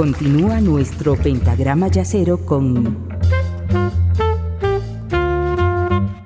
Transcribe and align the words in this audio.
Continúa 0.00 0.62
nuestro 0.62 1.14
pentagrama 1.14 1.88
yacero 1.88 2.46
con 2.46 3.06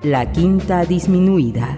la 0.04 0.30
quinta 0.30 0.84
disminuida. 0.84 1.76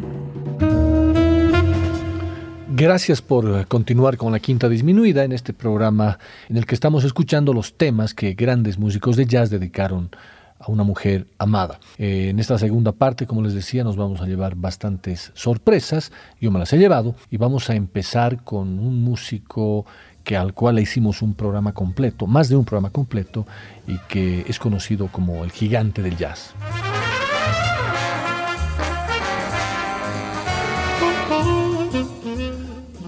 Gracias 2.69 3.23
por 3.23 3.67
continuar 3.69 4.19
con 4.19 4.30
la 4.30 4.41
quinta 4.41 4.69
disminuida 4.69 5.25
en 5.25 5.33
este 5.33 5.55
programa 5.55 6.19
en 6.51 6.59
el 6.59 6.67
que 6.67 6.75
estamos 6.75 7.03
escuchando 7.03 7.55
los 7.55 7.79
temas 7.79 8.13
que 8.13 8.35
grandes 8.35 8.79
músicos 8.79 9.17
de 9.17 9.25
jazz 9.25 9.49
dedicaron 9.49 10.11
a 10.59 10.71
una 10.71 10.85
mujer 10.85 11.27
amada. 11.39 11.81
Eh, 11.97 12.29
en 12.29 12.39
esta 12.39 12.59
segunda 12.59 12.92
parte, 12.92 13.27
como 13.27 13.41
les 13.41 13.55
decía, 13.55 13.84
nos 13.84 13.97
vamos 13.97 14.20
a 14.20 14.27
llevar 14.27 14.55
bastantes 14.55 15.33
sorpresas, 15.34 16.12
yo 16.41 16.51
me 16.51 16.59
las 16.59 16.73
he 16.75 16.78
llevado, 16.78 17.15
y 17.31 17.39
vamos 17.39 17.70
a 17.70 17.75
empezar 17.75 18.45
con 18.45 18.78
un 18.78 19.03
músico 19.03 19.87
que 20.27 20.37
al 20.37 20.55
cual 20.55 20.75
le 20.75 20.83
hicimos 20.83 21.23
un 21.23 21.35
programa 21.35 21.73
completo, 21.73 22.27
más 22.27 22.48
de 22.48 22.57
un 22.57 22.65
programa 22.65 22.91
completo, 22.91 23.47
y 23.87 23.97
que 24.09 24.45
es 24.48 24.59
conocido 24.59 25.07
como 25.07 25.45
el 25.45 25.53
gigante 25.53 26.03
del 26.03 26.17
jazz. 26.17 26.53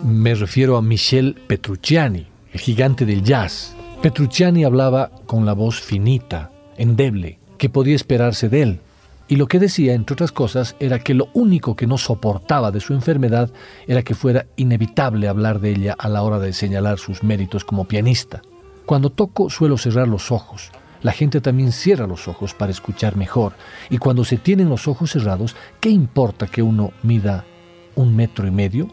Me 0.04 0.36
refiero 0.36 0.76
a 0.76 0.82
Michel 0.82 1.34
Petrucciani, 1.48 2.28
el 2.52 2.60
gigante 2.60 3.04
del 3.04 3.24
jazz. 3.24 3.74
Petrucciani 4.00 4.62
hablaba 4.62 5.10
con 5.26 5.44
la 5.44 5.54
voz 5.54 5.80
finita, 5.80 6.52
endeble, 6.76 7.40
que 7.58 7.68
podía 7.68 7.96
esperarse 7.96 8.48
de 8.48 8.62
él. 8.62 8.80
Y 9.30 9.36
lo 9.36 9.46
que 9.46 9.58
decía, 9.58 9.92
entre 9.92 10.14
otras 10.14 10.32
cosas, 10.32 10.74
era 10.80 11.00
que 11.00 11.12
lo 11.12 11.28
único 11.34 11.76
que 11.76 11.86
no 11.86 11.98
soportaba 11.98 12.70
de 12.70 12.80
su 12.80 12.94
enfermedad 12.94 13.50
era 13.86 14.02
que 14.02 14.14
fuera 14.14 14.46
inevitable 14.56 15.28
hablar 15.28 15.60
de 15.60 15.70
ella 15.70 15.94
a 15.98 16.08
la 16.08 16.22
hora 16.22 16.38
de 16.38 16.54
señalar 16.54 16.98
sus 16.98 17.22
méritos 17.22 17.62
como 17.62 17.86
pianista. 17.86 18.40
Cuando 18.86 19.10
toco 19.10 19.50
suelo 19.50 19.76
cerrar 19.76 20.08
los 20.08 20.32
ojos. 20.32 20.70
La 21.02 21.12
gente 21.12 21.42
también 21.42 21.72
cierra 21.72 22.06
los 22.06 22.26
ojos 22.26 22.54
para 22.54 22.72
escuchar 22.72 23.16
mejor. 23.16 23.52
Y 23.90 23.98
cuando 23.98 24.24
se 24.24 24.38
tienen 24.38 24.70
los 24.70 24.88
ojos 24.88 25.12
cerrados, 25.12 25.54
¿qué 25.78 25.90
importa 25.90 26.46
que 26.46 26.62
uno 26.62 26.92
mida 27.02 27.44
un 27.96 28.16
metro 28.16 28.48
y 28.48 28.50
medio? 28.50 28.88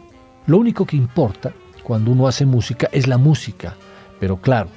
Lo 0.47 0.57
único 0.57 0.85
que 0.85 0.97
importa 0.97 1.53
cuando 1.81 2.11
uno 2.11 2.27
hace 2.27 2.45
música 2.45 2.89
es 2.91 3.07
la 3.07 3.17
música. 3.17 3.75
Pero 4.19 4.41
claro, 4.41 4.67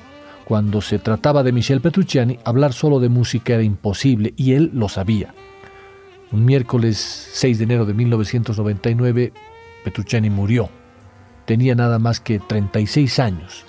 cuando 0.45 0.81
se 0.81 1.01
trataba 1.01 1.43
de 1.43 1.53
Michel 1.53 1.81
Petrucciani, 1.81 2.39
hablar 2.45 2.73
solo 2.73 3.01
de 3.01 3.09
música 3.09 3.55
era 3.55 3.63
imposible 3.65 4.33
y 4.37 4.53
él 4.53 4.71
lo 4.73 4.89
sabía. 4.89 5.35
Un 6.31 6.45
miércoles 6.45 6.99
6 7.33 7.57
de 7.59 7.65
enero 7.65 7.87
de 7.87 7.95
1999, 7.95 9.33
Petrucciani 9.83 10.29
murió. 10.29 10.69
Tenía 11.47 11.75
nada 11.75 11.99
más 11.99 12.21
que 12.21 12.39
36 12.39 13.19
años 13.19 13.65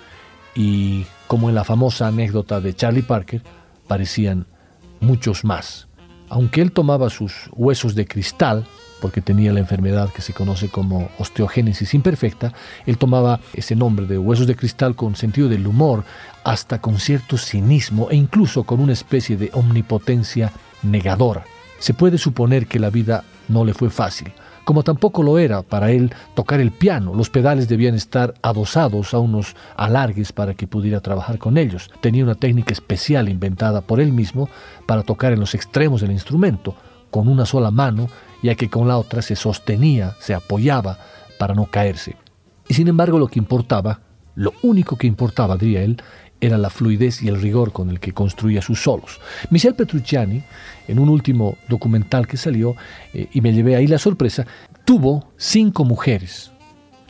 y, 0.55 1.05
como 1.27 1.47
en 1.47 1.55
la 1.55 1.63
famosa 1.63 2.07
anécdota 2.07 2.59
de 2.59 2.75
Charlie 2.75 3.01
Parker, 3.01 3.41
parecían 3.87 4.45
muchos 4.99 5.45
más. 5.45 5.87
Aunque 6.27 6.61
él 6.61 6.73
tomaba 6.73 7.09
sus 7.09 7.49
huesos 7.53 7.95
de 7.95 8.05
cristal, 8.05 8.67
porque 8.99 9.21
tenía 9.21 9.53
la 9.53 9.61
enfermedad 9.61 10.11
que 10.11 10.21
se 10.21 10.33
conoce 10.33 10.67
como 10.67 11.09
osteogénesis 11.17 11.93
imperfecta, 11.93 12.51
él 12.85 12.97
tomaba 12.97 13.39
ese 13.53 13.77
nombre 13.77 14.05
de 14.05 14.17
huesos 14.17 14.47
de 14.47 14.57
cristal 14.57 14.97
con 14.97 15.15
sentido 15.15 15.47
del 15.47 15.65
humor, 15.65 16.03
hasta 16.43 16.81
con 16.81 16.99
cierto 16.99 17.37
cinismo 17.37 18.09
e 18.11 18.17
incluso 18.17 18.65
con 18.65 18.81
una 18.81 18.91
especie 18.91 19.37
de 19.37 19.49
omnipotencia 19.53 20.51
negadora. 20.83 21.45
Se 21.79 21.93
puede 21.93 22.17
suponer 22.17 22.67
que 22.67 22.79
la 22.79 22.89
vida 22.89 23.23
no 23.47 23.65
le 23.65 23.73
fue 23.73 23.89
fácil, 23.89 24.31
como 24.65 24.83
tampoco 24.83 25.23
lo 25.23 25.39
era 25.39 25.63
para 25.63 25.91
él 25.91 26.13
tocar 26.35 26.59
el 26.59 26.71
piano. 26.71 27.15
Los 27.15 27.29
pedales 27.29 27.67
debían 27.67 27.95
estar 27.95 28.35
adosados 28.41 29.13
a 29.13 29.19
unos 29.19 29.55
alargues 29.75 30.31
para 30.31 30.53
que 30.53 30.67
pudiera 30.67 30.99
trabajar 30.99 31.39
con 31.39 31.57
ellos. 31.57 31.89
Tenía 32.01 32.23
una 32.23 32.35
técnica 32.35 32.73
especial 32.73 33.29
inventada 33.29 33.81
por 33.81 33.99
él 33.99 34.13
mismo 34.13 34.49
para 34.85 35.03
tocar 35.03 35.33
en 35.33 35.39
los 35.39 35.55
extremos 35.55 36.01
del 36.01 36.11
instrumento, 36.11 36.75
con 37.09 37.27
una 37.27 37.45
sola 37.45 37.71
mano 37.71 38.09
ya 38.41 38.55
que 38.55 38.69
con 38.69 38.87
la 38.87 38.97
otra 38.97 39.21
se 39.21 39.35
sostenía, 39.35 40.15
se 40.19 40.33
apoyaba 40.33 40.99
para 41.37 41.53
no 41.53 41.65
caerse. 41.65 42.15
Y 42.67 42.73
sin 42.73 42.87
embargo 42.87 43.19
lo 43.19 43.27
que 43.27 43.39
importaba, 43.39 44.01
lo 44.35 44.53
único 44.61 44.95
que 44.95 45.07
importaba, 45.07 45.57
diría 45.57 45.81
él, 45.81 46.01
era 46.41 46.57
la 46.57 46.69
fluidez 46.69 47.21
y 47.21 47.27
el 47.27 47.41
rigor 47.41 47.71
con 47.71 47.89
el 47.89 47.99
que 47.99 48.13
construía 48.13 48.61
sus 48.61 48.81
solos. 48.81 49.19
Michel 49.49 49.75
Petrucciani, 49.75 50.41
en 50.87 50.99
un 50.99 51.09
último 51.09 51.57
documental 51.67 52.27
que 52.27 52.37
salió, 52.37 52.75
eh, 53.13 53.27
y 53.33 53.41
me 53.41 53.53
llevé 53.53 53.75
ahí 53.75 53.87
la 53.87 53.97
sorpresa, 53.97 54.45
tuvo 54.85 55.31
cinco 55.37 55.83
mujeres, 55.85 56.51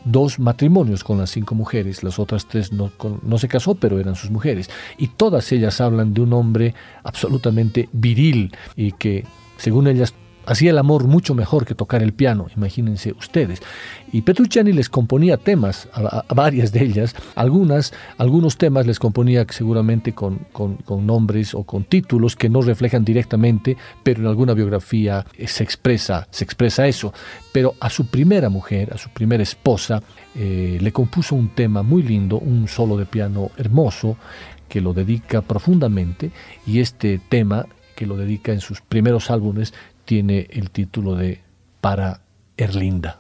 dos 0.06 0.40
matrimonios 0.40 1.04
con 1.04 1.18
las 1.18 1.30
cinco 1.30 1.56
mujeres, 1.56 2.04
las 2.04 2.20
otras 2.20 2.46
tres 2.48 2.72
no, 2.72 2.92
no, 3.24 3.38
se 3.38 3.48
casó, 3.48 3.76
pero 3.76 4.00
eran 4.00 4.16
sus 4.16 4.32
mujeres, 4.32 4.70
y 4.98 5.08
todas 5.08 5.52
ellas 5.52 5.82
hablan 5.82 6.14
de 6.14 6.22
un 6.22 6.34
hombre 6.34 6.74
absolutamente 7.04 7.90
viril 7.92 8.56
y 8.76 8.94
que, 8.94 9.26
según 9.58 9.88
ellas, 9.88 10.14
Hacía 10.50 10.72
el 10.72 10.80
amor 10.80 11.06
mucho 11.06 11.36
mejor 11.36 11.64
que 11.64 11.76
tocar 11.76 12.02
el 12.02 12.12
piano, 12.12 12.48
imagínense 12.58 13.12
ustedes. 13.12 13.62
Y 14.12 14.24
Petrucciani 14.24 14.74
les 14.74 14.90
componía 14.90 15.38
temas, 15.38 15.88
varias 16.28 16.72
de 16.72 16.84
ellas, 16.84 17.16
algunas, 17.36 17.94
algunos 18.18 18.58
temas 18.58 18.88
les 18.88 18.98
componía 18.98 19.46
seguramente 19.48 20.14
con, 20.14 20.48
nombres 21.06 21.54
o 21.54 21.62
con 21.66 21.84
títulos 21.84 22.36
que 22.36 22.50
no 22.50 22.64
reflejan 22.64 23.06
directamente, 23.06 23.78
pero 24.02 24.22
en 24.22 24.26
alguna 24.26 24.56
biografía 24.56 25.24
se 25.46 25.64
expresa, 25.64 26.28
se 26.32 26.46
expresa 26.46 26.88
eso. 26.88 27.14
Pero 27.52 27.76
a 27.80 27.92
su 27.92 28.08
primera 28.08 28.50
mujer, 28.50 28.92
a 28.92 28.98
su 28.98 29.12
primera 29.12 29.44
esposa, 29.44 30.02
eh, 30.34 30.80
le 30.82 30.92
compuso 30.92 31.36
un 31.36 31.50
tema 31.50 31.84
muy 31.84 32.02
lindo, 32.02 32.40
un 32.40 32.68
solo 32.68 32.98
de 32.98 33.06
piano 33.06 33.52
hermoso, 33.56 34.18
que 34.68 34.82
lo 34.82 34.96
dedica 34.96 35.44
profundamente, 35.44 36.32
y 36.66 36.80
este 36.80 37.20
tema 37.30 37.68
que 37.96 38.08
lo 38.08 38.16
dedica 38.16 38.54
en 38.54 38.62
sus 38.62 38.80
primeros 38.80 39.30
álbumes 39.30 39.74
tiene 40.10 40.48
el 40.50 40.72
título 40.72 41.14
de 41.14 41.40
Para 41.82 42.22
Erlinda. 42.58 43.20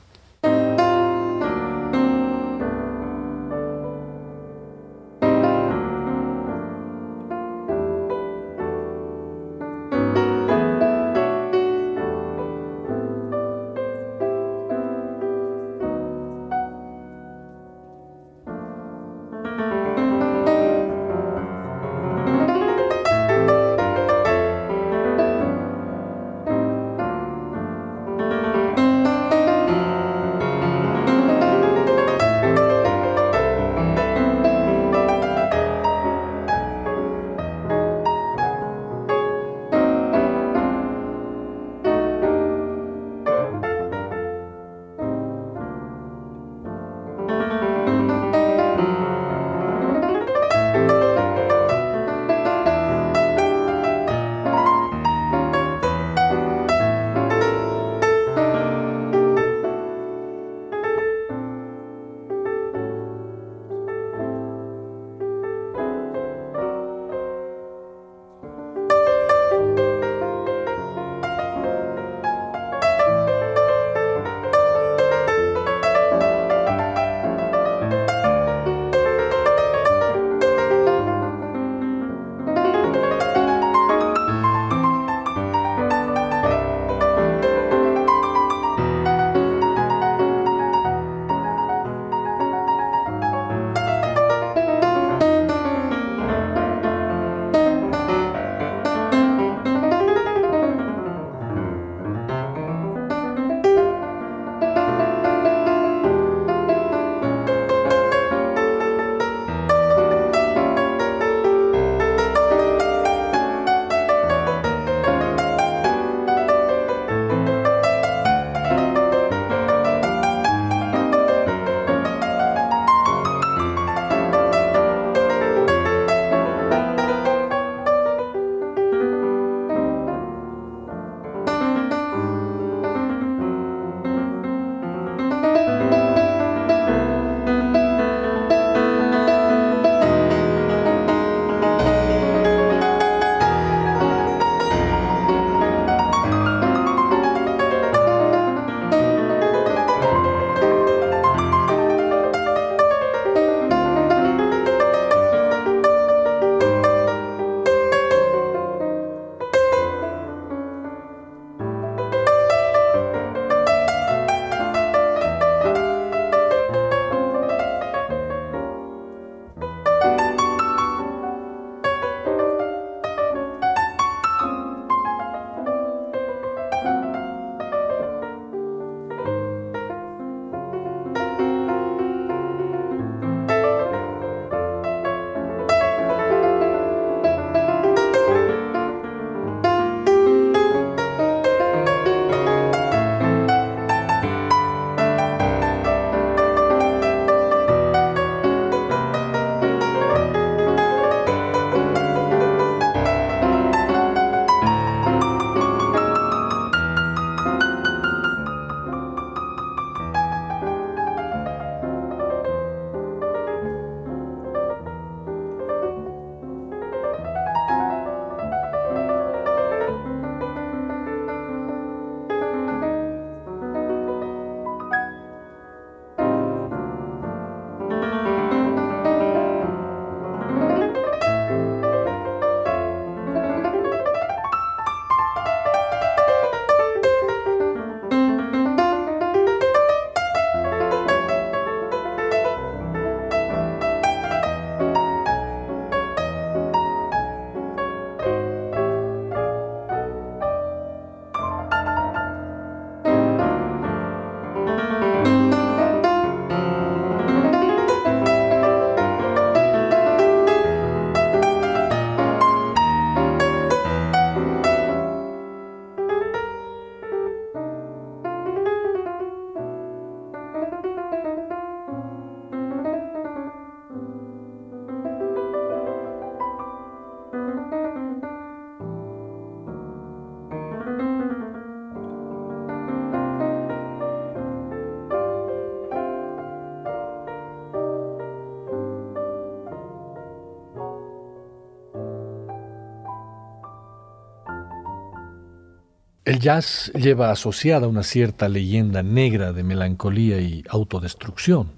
El 296.30 296.40
jazz 296.40 296.92
lleva 296.94 297.32
asociada 297.32 297.88
una 297.88 298.04
cierta 298.04 298.48
leyenda 298.50 299.02
negra 299.02 299.52
de 299.52 299.64
melancolía 299.64 300.40
y 300.40 300.64
autodestrucción, 300.70 301.72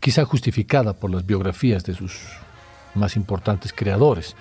quizá 0.00 0.24
justificada 0.24 0.94
por 0.94 1.10
las 1.10 1.26
biografías 1.26 1.84
de 1.84 1.92
sus 1.92 2.18
más 2.94 3.14
importantes 3.14 3.74
creadores. 3.74 4.36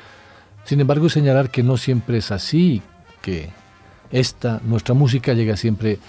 Sin 0.63 0.79
embargo, 0.79 1.09
señalar 1.09 1.49
que 1.49 1.61
no 1.61 1.75
siempre 1.75 2.19
es 2.19 2.31
así, 2.31 2.81
que 3.21 3.49
esta, 4.11 4.59
nuestra 4.63 4.95
música 4.95 5.33
lleva 5.33 5.55
siempre 5.55 5.99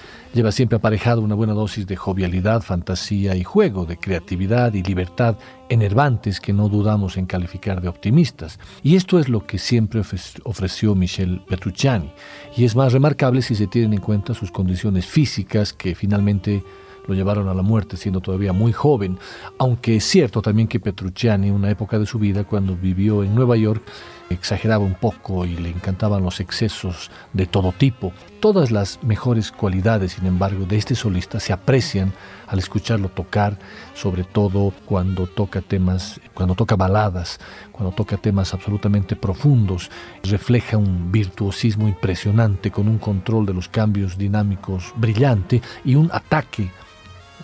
aparejado 0.76 1.21
una 1.21 1.35
buena 1.35 1.52
dosis 1.52 1.87
de 1.87 1.97
jovialidad, 1.97 2.62
fantasía 2.62 3.37
y 3.37 3.45
juego, 3.45 3.85
de 3.85 3.99
creatividad 3.99 4.73
y 4.75 4.83
libertad 4.83 5.37
enervantes 5.69 6.40
que 6.40 6.52
no 6.52 6.69
dudamos 6.69 7.16
en 7.16 7.26
calificar 7.26 7.80
de 7.80 7.88
optimistas. 7.88 8.59
Y 8.83 8.97
esto 8.97 9.19
es 9.19 9.28
lo 9.28 9.47
que 9.47 9.59
siempre 9.59 10.02
ofreció 10.45 10.95
Michel 10.95 11.42
Petrucciani. 11.49 12.11
Y 12.57 12.64
es 12.64 12.75
más 12.75 12.92
remarcable 12.92 13.42
si 13.42 13.54
se 13.54 13.66
tienen 13.66 13.92
en 13.92 14.00
cuenta 14.00 14.35
sus 14.35 14.50
condiciones 14.50 15.07
físicas 15.07 15.73
que 15.73 15.95
finalmente 15.95 16.64
lo 17.07 17.14
llevaron 17.14 17.49
a 17.49 17.54
la 17.54 17.62
muerte 17.62 17.97
siendo 17.97 18.21
todavía 18.21 18.52
muy 18.52 18.73
joven, 18.73 19.19
aunque 19.59 19.97
es 19.97 20.04
cierto 20.04 20.42
también 20.42 20.69
que 20.69 20.80
Petrucciani, 20.80 21.49
en 21.49 21.54
una 21.54 21.71
época 21.71 21.99
de 21.99 22.07
su 22.07 22.19
vida, 22.19 22.45
cuando 22.45 22.76
vivió 22.76 23.25
en 23.25 23.35
Nueva 23.35 23.57
York, 23.57 23.83
exageraba 24.31 24.85
un 24.85 24.95
poco 24.95 25.45
y 25.45 25.57
le 25.57 25.69
encantaban 25.69 26.23
los 26.23 26.41
excesos 26.41 27.11
de 27.33 27.47
todo 27.47 27.73
tipo. 27.73 28.13
Todas 28.41 28.71
las 28.71 29.03
mejores 29.03 29.51
cualidades, 29.53 30.13
sin 30.13 30.27
embargo, 30.27 30.65
de 30.65 30.77
este 30.77 30.95
solista 30.95 31.41
se 31.41 31.53
aprecian 31.53 32.13
al 32.47 32.59
escucharlo 32.59 33.09
tocar, 33.09 33.59
sobre 33.95 34.25
todo 34.25 34.73
cuando 34.87 35.27
toca 35.27 35.61
temas, 35.61 36.21
cuando 36.33 36.55
toca 36.55 36.77
baladas, 36.77 37.39
cuando 37.73 37.93
toca 37.95 38.17
temas 38.17 38.55
absolutamente 38.55 39.17
profundos. 39.17 39.91
Refleja 40.23 40.77
un 40.77 41.11
virtuosismo 41.13 41.89
impresionante 41.89 42.71
con 42.71 42.89
un 42.89 42.99
control 42.99 43.47
de 43.47 43.55
los 43.55 43.69
cambios 43.69 44.17
dinámicos 44.17 44.95
brillante 44.97 45.61
y 45.85 45.97
un 45.97 46.09
ataque 46.13 46.71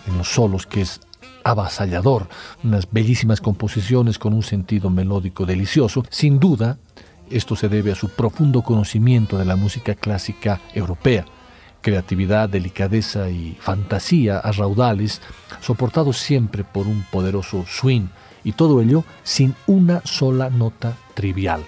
en 0.07 0.17
los 0.17 0.29
solos 0.29 0.65
que 0.65 0.81
es 0.81 1.01
avasallador, 1.49 2.27
unas 2.63 2.91
bellísimas 2.91 3.41
composiciones 3.41 4.19
con 4.19 4.33
un 4.33 4.43
sentido 4.43 4.89
melódico 4.89 5.45
delicioso. 5.45 6.03
Sin 6.09 6.39
duda, 6.39 6.77
esto 7.29 7.55
se 7.55 7.69
debe 7.69 7.91
a 7.91 7.95
su 7.95 8.09
profundo 8.09 8.61
conocimiento 8.61 9.37
de 9.37 9.45
la 9.45 9.55
música 9.55 9.95
clásica 9.95 10.61
europea, 10.73 11.25
creatividad, 11.81 12.49
delicadeza 12.49 13.29
y 13.29 13.57
fantasía 13.59 14.39
a 14.39 14.51
raudales, 14.51 15.21
soportados 15.61 16.17
siempre 16.17 16.63
por 16.63 16.87
un 16.87 17.03
poderoso 17.11 17.65
swing, 17.67 18.07
y 18.43 18.53
todo 18.53 18.81
ello 18.81 19.03
sin 19.23 19.55
una 19.67 20.01
sola 20.05 20.49
nota 20.49 20.95
trivial, 21.13 21.65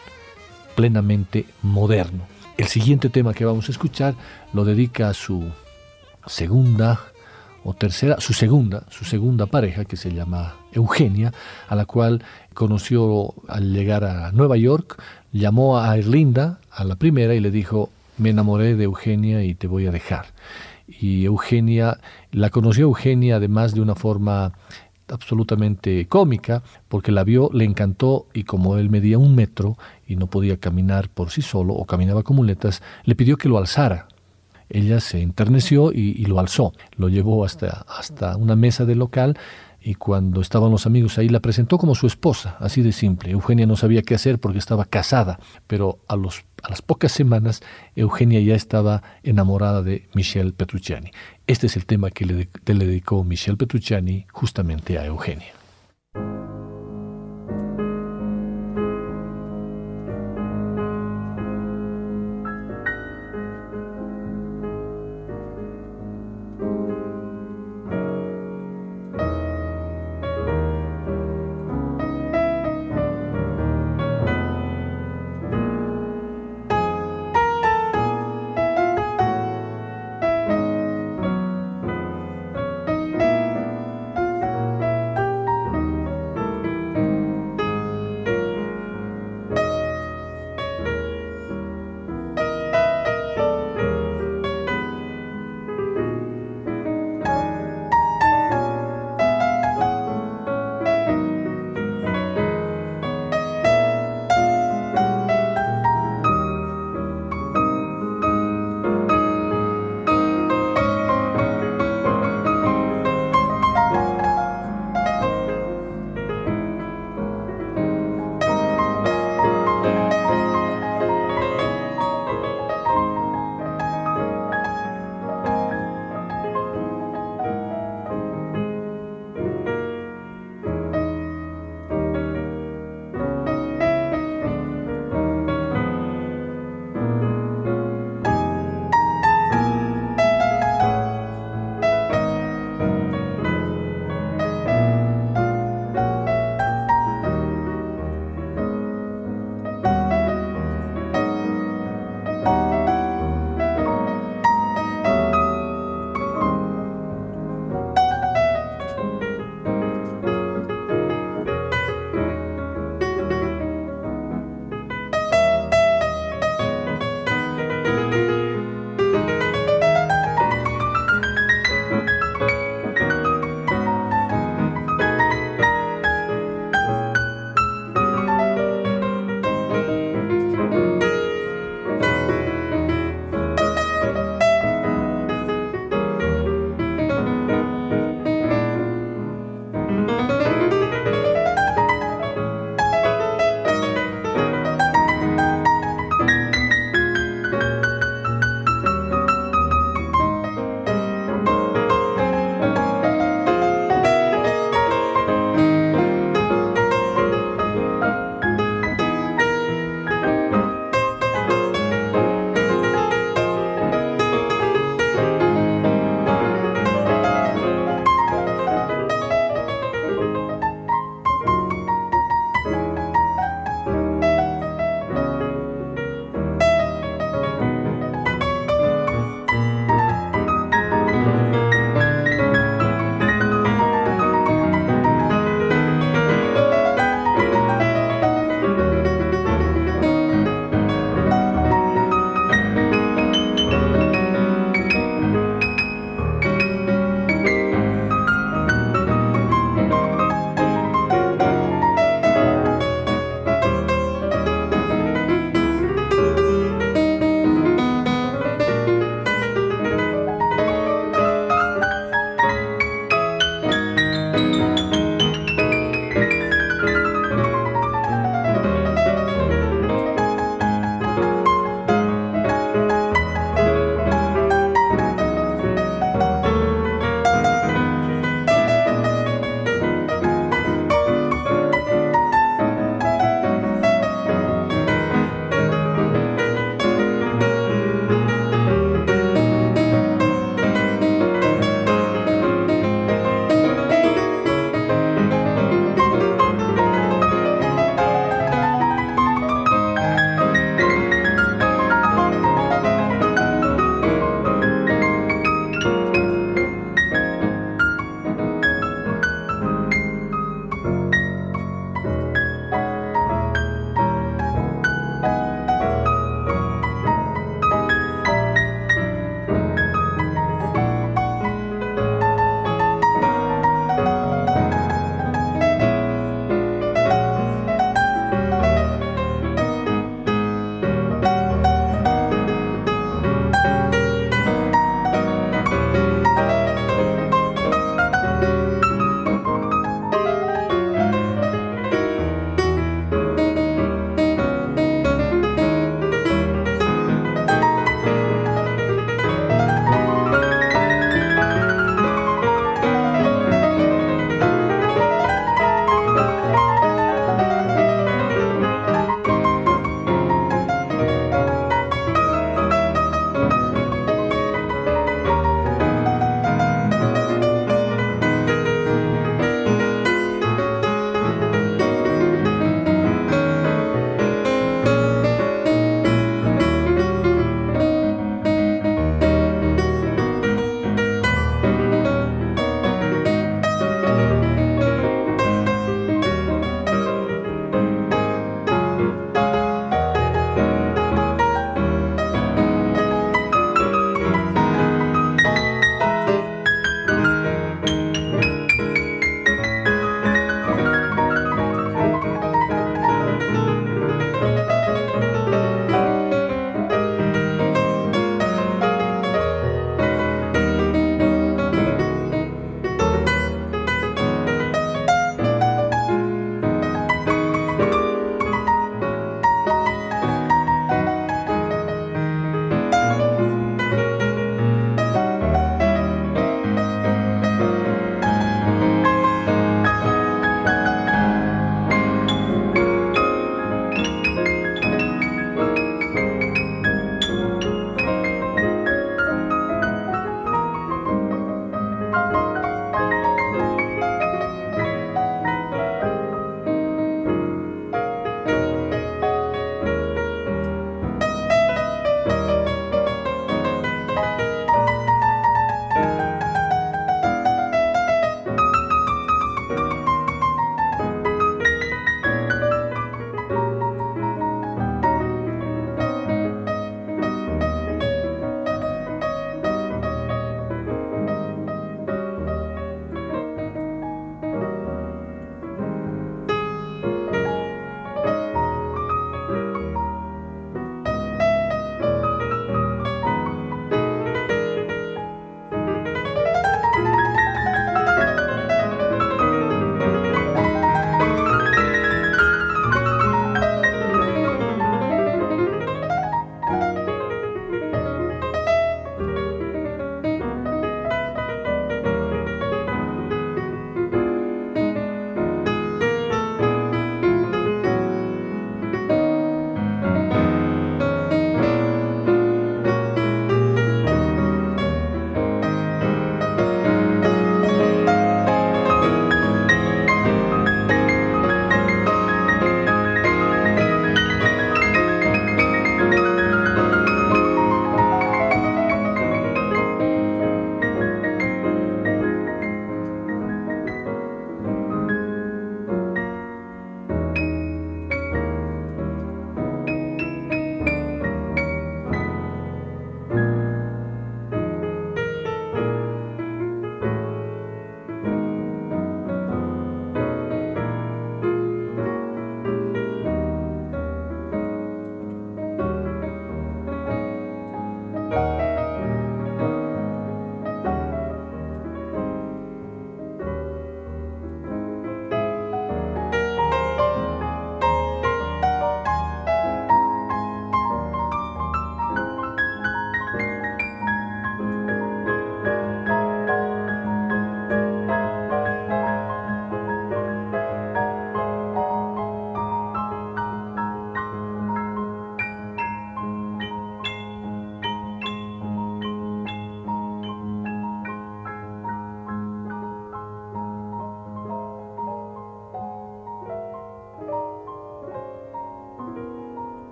plenamente 0.76 1.46
moderno. 1.62 2.24
El 2.58 2.68
siguiente 2.68 3.10
tema 3.10 3.34
que 3.34 3.46
vamos 3.46 3.70
a 3.70 3.72
escuchar 3.72 4.16
lo 4.54 4.66
dedica 4.66 5.10
a 5.10 5.14
su 5.14 5.44
segunda 6.26 7.00
o 7.64 7.74
tercera, 7.74 8.20
su 8.20 8.34
segunda, 8.34 8.84
su 8.90 9.06
segunda 9.06 9.46
pareja, 9.46 9.86
que 9.86 9.98
se 9.98 10.14
llama 10.14 10.56
Eugenia, 10.72 11.34
a 11.68 11.76
la 11.76 11.86
cual 11.86 12.24
conoció 12.54 13.34
al 13.48 13.74
llegar 13.74 14.04
a 14.04 14.32
Nueva 14.32 14.58
York, 14.58 15.02
llamó 15.32 15.80
a 15.80 15.98
Erlinda, 15.98 16.60
a 16.72 16.84
la 16.84 16.96
primera, 16.96 17.36
y 17.36 17.40
le 17.40 17.52
dijo, 17.52 17.90
me 18.18 18.30
enamoré 18.30 18.76
de 18.76 18.86
Eugenia 18.86 19.44
y 19.44 19.56
te 19.56 19.68
voy 19.68 19.88
a 19.88 19.92
dejar. 19.92 20.28
Y 20.88 21.26
Eugenia, 21.26 22.00
la 22.32 22.50
conoció 22.50 22.84
Eugenia 22.84 23.36
además 23.36 23.74
de 23.74 23.82
una 23.82 23.96
forma 23.96 24.54
absolutamente 25.08 26.08
cómica, 26.08 26.64
porque 26.88 27.12
la 27.12 27.24
vio, 27.24 27.50
le 27.54 27.66
encantó 27.66 28.28
y 28.34 28.44
como 28.44 28.78
él 28.78 28.90
medía 28.90 29.18
un 29.18 29.36
metro 29.36 29.78
y 30.08 30.16
no 30.16 30.28
podía 30.28 30.58
caminar 30.58 31.10
por 31.10 31.32
sí 31.32 31.42
solo 31.42 31.74
o 31.74 31.86
caminaba 31.86 32.24
con 32.24 32.36
muletas, 32.36 32.82
le 33.04 33.16
pidió 33.16 33.38
que 33.38 33.50
lo 33.50 33.58
alzara 33.58 34.08
ella 34.70 35.00
se 35.00 35.22
enterneció 35.22 35.92
y, 35.92 36.26
lo 36.26 36.40
alzó, 36.40 36.74
lo 36.96 37.10
llevó 37.10 37.44
hasta, 37.44 37.86
hasta 37.88 38.38
una 38.38 38.56
mesa 38.56 38.86
del 38.86 39.00
local 39.00 39.38
y 39.82 39.96
cuando 39.96 40.42
estaban 40.42 40.72
los 40.72 40.86
amigos 40.86 41.18
ahí 41.18 41.30
la 41.30 41.40
presentó 41.40 41.78
como 41.78 41.96
su 41.96 42.06
esposa, 42.06 42.58
así 42.60 42.82
de 42.82 42.92
simple. 42.92 43.32
Eugenia 43.32 43.66
no 43.66 43.76
sabía 43.76 44.02
qué 44.02 44.16
hacer 44.16 44.40
porque 44.40 44.60
estaba 44.60 44.86
casada, 44.86 45.40
pero 45.68 46.00
a, 46.08 46.16
los, 46.16 46.44
a 46.64 46.70
las 46.70 46.82
pocas 46.82 47.12
semanas 47.12 47.62
Eugenia 47.96 48.42
ya 48.42 48.56
estaba 48.56 49.02
enamorada 49.24 49.82
de 49.82 50.08
Michel 50.14 50.54
Petrucciani. 50.54 51.12
Este 51.48 51.68
es 51.68 51.76
el 51.78 51.86
tema 51.86 52.12
que 52.12 52.26
le, 52.26 52.50
le 52.66 52.86
dedicó 52.86 53.24
Michel 53.24 53.58
Petrucciani 53.58 54.26
justamente 54.32 55.00
a 55.00 55.06
Eugenia. 55.06 55.59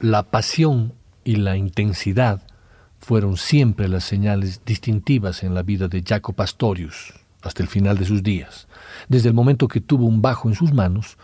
La 0.00 0.22
pasión 0.22 0.94
y 1.24 1.36
la 1.36 1.56
intensidad 1.56 2.42
fueron 3.00 3.36
siempre 3.36 3.88
las 3.88 4.04
señales 4.04 4.62
distintivas 4.64 5.42
en 5.42 5.54
la 5.54 5.64
vida 5.64 5.88
de 5.88 6.04
Jaco 6.06 6.34
Pastorius 6.34 7.14
hasta 7.42 7.64
el 7.64 7.68
final 7.68 7.98
de 7.98 8.04
sus 8.04 8.22
días. 8.22 8.68
Desde 9.08 9.28
el 9.28 9.34
momento 9.34 9.66
que 9.66 9.80
tuvo 9.80 10.06
un 10.06 10.22
bajo 10.22 10.48
en 10.48 10.54
sus 10.54 10.72
manos, 10.72 11.18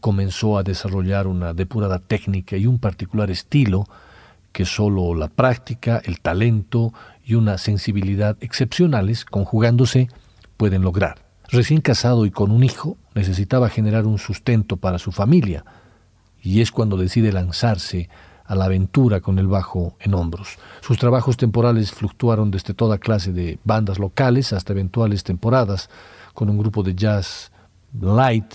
comenzó 0.00 0.58
a 0.58 0.62
desarrollar 0.62 1.26
una 1.26 1.54
depurada 1.54 2.00
técnica 2.00 2.58
y 2.58 2.66
un 2.66 2.78
particular 2.78 3.30
estilo 3.30 3.86
que 4.52 4.66
solo 4.66 5.14
la 5.14 5.28
práctica, 5.28 6.02
el 6.04 6.20
talento 6.20 6.92
y 7.24 7.34
una 7.34 7.56
sensibilidad 7.56 8.36
excepcionales, 8.42 9.24
conjugándose, 9.24 10.08
pueden 10.58 10.82
lograr. 10.82 11.16
Recién 11.48 11.80
casado 11.80 12.26
y 12.26 12.30
con 12.30 12.50
un 12.50 12.62
hijo, 12.62 12.98
necesitaba 13.14 13.70
generar 13.70 14.04
un 14.04 14.18
sustento 14.18 14.76
para 14.76 14.98
su 14.98 15.12
familia, 15.12 15.64
y 16.42 16.60
es 16.60 16.70
cuando 16.70 16.96
decide 16.96 17.32
lanzarse 17.32 18.08
a 18.44 18.54
la 18.54 18.64
aventura 18.64 19.20
con 19.20 19.38
el 19.38 19.46
bajo 19.46 19.96
en 20.00 20.14
hombros. 20.14 20.56
Sus 20.80 20.98
trabajos 20.98 21.36
temporales 21.36 21.92
fluctuaron 21.92 22.50
desde 22.50 22.74
toda 22.74 22.98
clase 22.98 23.32
de 23.32 23.58
bandas 23.64 23.98
locales 23.98 24.52
hasta 24.52 24.72
eventuales 24.72 25.22
temporadas 25.22 25.90
con 26.32 26.48
un 26.48 26.58
grupo 26.58 26.82
de 26.82 26.94
jazz 26.94 27.52
light 28.00 28.54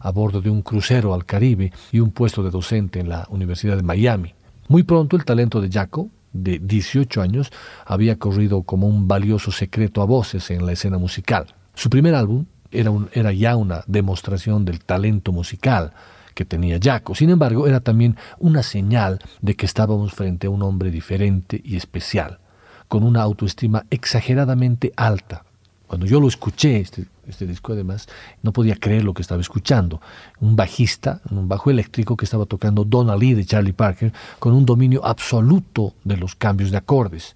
a 0.00 0.10
bordo 0.10 0.40
de 0.40 0.50
un 0.50 0.62
crucero 0.62 1.14
al 1.14 1.24
Caribe 1.24 1.72
y 1.92 2.00
un 2.00 2.10
puesto 2.10 2.42
de 2.42 2.50
docente 2.50 3.00
en 3.00 3.08
la 3.08 3.26
Universidad 3.30 3.76
de 3.76 3.82
Miami. 3.82 4.34
Muy 4.68 4.82
pronto 4.82 5.16
el 5.16 5.24
talento 5.24 5.60
de 5.60 5.70
Jaco, 5.70 6.10
de 6.32 6.58
18 6.58 7.22
años, 7.22 7.50
había 7.86 8.18
corrido 8.18 8.62
como 8.62 8.86
un 8.86 9.08
valioso 9.08 9.50
secreto 9.50 10.02
a 10.02 10.04
voces 10.04 10.50
en 10.50 10.66
la 10.66 10.72
escena 10.72 10.98
musical. 10.98 11.54
Su 11.74 11.88
primer 11.88 12.14
álbum 12.14 12.44
era, 12.70 13.32
ya 13.32 13.56
una 13.56 13.82
demostración 13.86 14.64
del 14.64 14.80
talento 14.80 15.32
musical 15.32 15.92
que 16.38 16.44
tenía 16.44 16.78
Jaco. 16.80 17.16
Sin 17.16 17.30
embargo, 17.30 17.66
era 17.66 17.80
también 17.80 18.16
una 18.38 18.62
señal 18.62 19.18
de 19.42 19.56
que 19.56 19.66
estábamos 19.66 20.12
frente 20.12 20.46
a 20.46 20.50
un 20.50 20.62
hombre 20.62 20.92
diferente 20.92 21.60
y 21.64 21.74
especial, 21.74 22.38
con 22.86 23.02
una 23.02 23.22
autoestima 23.22 23.86
exageradamente 23.90 24.92
alta. 24.94 25.44
Cuando 25.88 26.06
yo 26.06 26.20
lo 26.20 26.28
escuché, 26.28 26.78
este, 26.78 27.06
este 27.26 27.44
disco 27.44 27.72
además, 27.72 28.06
no 28.40 28.52
podía 28.52 28.76
creer 28.76 29.02
lo 29.02 29.14
que 29.14 29.22
estaba 29.22 29.40
escuchando. 29.40 30.00
Un 30.38 30.54
bajista, 30.54 31.20
un 31.28 31.48
bajo 31.48 31.72
eléctrico 31.72 32.16
que 32.16 32.24
estaba 32.24 32.46
tocando 32.46 32.84
Donna 32.84 33.16
Lee 33.16 33.34
de 33.34 33.44
Charlie 33.44 33.72
Parker 33.72 34.12
con 34.38 34.54
un 34.54 34.64
dominio 34.64 35.04
absoluto 35.04 35.94
de 36.04 36.18
los 36.18 36.36
cambios 36.36 36.70
de 36.70 36.76
acordes. 36.76 37.34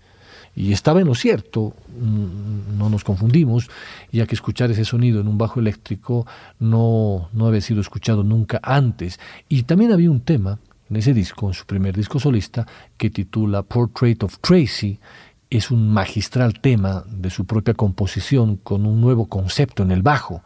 Y 0.55 0.73
estaba 0.73 1.01
en 1.01 1.07
lo 1.07 1.15
cierto, 1.15 1.75
mm, 1.99 2.77
no 2.77 2.91
nos 2.91 3.05
confundimos, 3.05 3.71
ya 4.11 4.27
que 4.27 4.35
escuchar 4.35 4.71
ese 4.71 4.85
sonido 4.85 5.21
en 5.21 5.29
un 5.29 5.39
bajo 5.39 5.61
eléctrico 5.61 6.27
no, 6.59 7.31
no 7.33 7.47
había 7.47 7.63
sido 7.63 7.81
escuchado 7.81 8.23
nunca 8.23 8.61
antes. 8.63 9.19
Y 9.49 9.63
también 9.63 9.93
había 9.93 10.11
un 10.11 10.21
tema 10.21 10.59
en 10.91 10.97
ese 10.97 11.15
disco, 11.15 11.49
en 11.49 11.55
su 11.55 11.65
primer 11.65 11.97
disco 11.97 12.21
solista, 12.21 12.67
que 12.99 13.09
titula 13.09 13.63
Portrait 13.63 14.23
of 14.23 14.39
Tracy. 14.41 15.01
Es 15.49 15.71
un 15.71 15.91
magistral 15.91 16.61
tema 16.61 17.05
de 17.09 17.31
su 17.31 17.47
propia 17.47 17.73
composición 17.73 18.57
con 18.57 18.85
un 18.85 19.01
nuevo 19.01 19.27
concepto 19.27 19.83
en 19.83 19.91
el 19.91 20.03
bajo, 20.03 20.43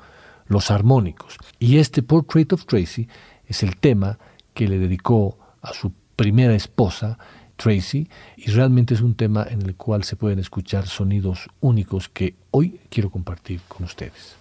los 0.46 0.70
armónicos. 0.70 1.36
Y 1.58 1.78
este 1.78 2.02
Portrait 2.02 2.52
of 2.52 2.64
Tracy 2.66 3.08
es 3.46 3.64
el 3.64 3.76
tema 3.76 4.18
que 4.54 4.68
le 4.68 4.78
dedicó 4.78 5.36
a 5.62 5.72
su 5.72 5.92
primera 6.14 6.54
esposa 6.54 7.18
Tracy 7.56 8.08
y 8.36 8.50
realmente 8.50 8.94
es 8.94 9.00
un 9.00 9.14
tema 9.14 9.46
en 9.48 9.62
el 9.62 9.74
cual 9.74 10.04
se 10.04 10.16
pueden 10.16 10.38
escuchar 10.38 10.86
sonidos 10.86 11.48
únicos 11.60 12.08
que 12.08 12.34
hoy 12.50 12.80
quiero 12.90 13.10
compartir 13.10 13.60
con 13.68 13.84
ustedes. 13.84 14.36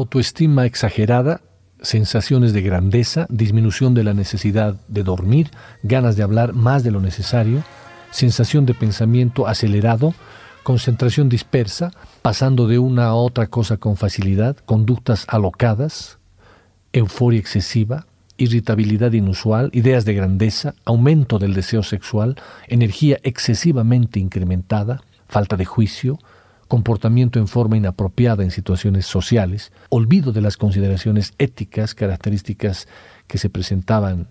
Autoestima 0.00 0.66
exagerada, 0.66 1.42
sensaciones 1.82 2.52
de 2.52 2.62
grandeza, 2.62 3.26
disminución 3.28 3.94
de 3.94 4.04
la 4.04 4.14
necesidad 4.14 4.74
de 4.88 5.02
dormir, 5.02 5.50
ganas 5.82 6.16
de 6.16 6.22
hablar 6.22 6.52
más 6.52 6.82
de 6.82 6.90
lo 6.90 7.00
necesario, 7.00 7.62
sensación 8.10 8.66
de 8.66 8.74
pensamiento 8.74 9.46
acelerado, 9.46 10.14
concentración 10.62 11.28
dispersa, 11.28 11.92
pasando 12.22 12.66
de 12.66 12.78
una 12.78 13.06
a 13.06 13.14
otra 13.14 13.46
cosa 13.46 13.76
con 13.76 13.96
facilidad, 13.96 14.56
conductas 14.66 15.24
alocadas, 15.28 16.18
euforia 16.92 17.40
excesiva, 17.40 18.06
irritabilidad 18.36 19.12
inusual, 19.12 19.70
ideas 19.72 20.04
de 20.04 20.14
grandeza, 20.14 20.74
aumento 20.84 21.38
del 21.38 21.54
deseo 21.54 21.82
sexual, 21.82 22.36
energía 22.68 23.18
excesivamente 23.22 24.18
incrementada, 24.18 25.02
falta 25.28 25.56
de 25.56 25.66
juicio, 25.66 26.18
comportamiento 26.70 27.40
en 27.40 27.48
forma 27.48 27.76
inapropiada 27.76 28.44
en 28.44 28.52
situaciones 28.52 29.04
sociales, 29.04 29.72
olvido 29.88 30.30
de 30.30 30.40
las 30.40 30.56
consideraciones 30.56 31.34
éticas, 31.36 31.96
características 31.96 32.86
que 33.26 33.38
se 33.38 33.50
presentaban 33.50 34.28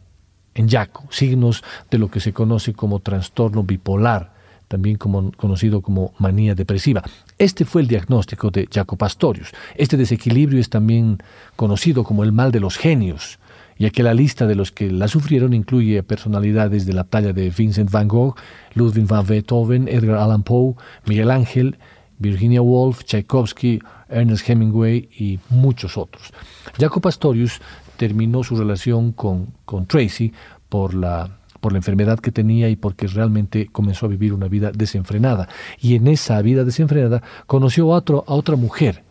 en 0.56 0.69
Jaco, 0.69 1.06
signos 1.12 1.65
de 1.91 1.97
lo 1.97 2.10
que 2.10 2.21
se 2.21 2.32
conoce 2.32 2.71
como 2.71 3.02
trastorno 3.02 3.63
bipolar, 3.63 4.32
también 4.69 4.95
conocido 4.95 5.82
como 5.82 6.13
manía 6.17 6.56
depresiva. 6.56 7.04
Este 7.38 7.65
fue 7.65 7.82
el 7.82 7.89
diagnóstico 7.89 8.52
de 8.52 8.69
Jaco 8.71 8.95
Pastorius. 8.95 9.52
Este 9.75 9.97
desequilibrio 9.97 10.62
es 10.62 10.69
también 10.69 11.17
conocido 11.58 12.06
como 12.06 12.23
el 12.23 12.32
mal 12.32 12.54
de 12.54 12.62
los 12.62 12.78
genios 12.78 13.38
ya 13.80 13.89
que 13.91 14.04
la 14.04 14.13
lista 14.13 14.45
de 14.45 14.56
los 14.56 14.73
que 14.73 14.91
la 14.91 15.08
sufrieron 15.08 15.54
incluye 15.54 16.04
personalidades 16.04 16.86
de 16.86 16.91
la 16.91 17.06
talla 17.06 17.32
de 17.32 17.49
Vincent 17.49 17.89
van 17.89 18.10
Gogh, 18.10 18.36
Ludwig 18.73 19.08
van 19.08 19.25
Beethoven, 19.25 19.88
Edgar 19.88 20.17
Allan 20.17 20.43
Poe, 20.43 20.75
Miguel 21.06 21.32
Ángel, 21.32 21.78
Virginia 22.20 22.62
Woolf, 22.62 23.04
Tchaikovsky, 23.04 23.82
Ernest 24.10 24.48
Hemingway 24.48 25.10
y 25.18 25.40
muchos 25.50 25.98
otros. 25.98 26.32
Jaco 26.78 27.02
Pastorius 27.02 27.60
terminó 27.98 28.44
su 28.44 28.56
relación 28.56 29.12
con, 29.12 29.54
con 29.66 29.88
Tracy 29.88 30.32
por 30.70 30.94
la 30.94 31.36
por 31.60 31.74
la 31.74 31.80
enfermedad 31.80 32.20
que 32.20 32.32
tenía 32.32 32.70
y 32.70 32.78
porque 32.78 33.08
realmente 33.08 33.68
comenzó 33.68 34.06
a 34.06 34.10
vivir 34.10 34.34
una 34.34 34.48
vida 34.48 34.72
desenfrenada. 34.72 35.50
Y 35.82 35.96
en 35.96 36.08
esa 36.08 36.42
vida 36.42 36.64
desenfrenada 36.64 37.22
conoció 37.48 37.94
a, 37.94 37.98
otro, 37.98 38.24
a 38.28 38.34
otra 38.34 38.56
mujer 38.56 39.04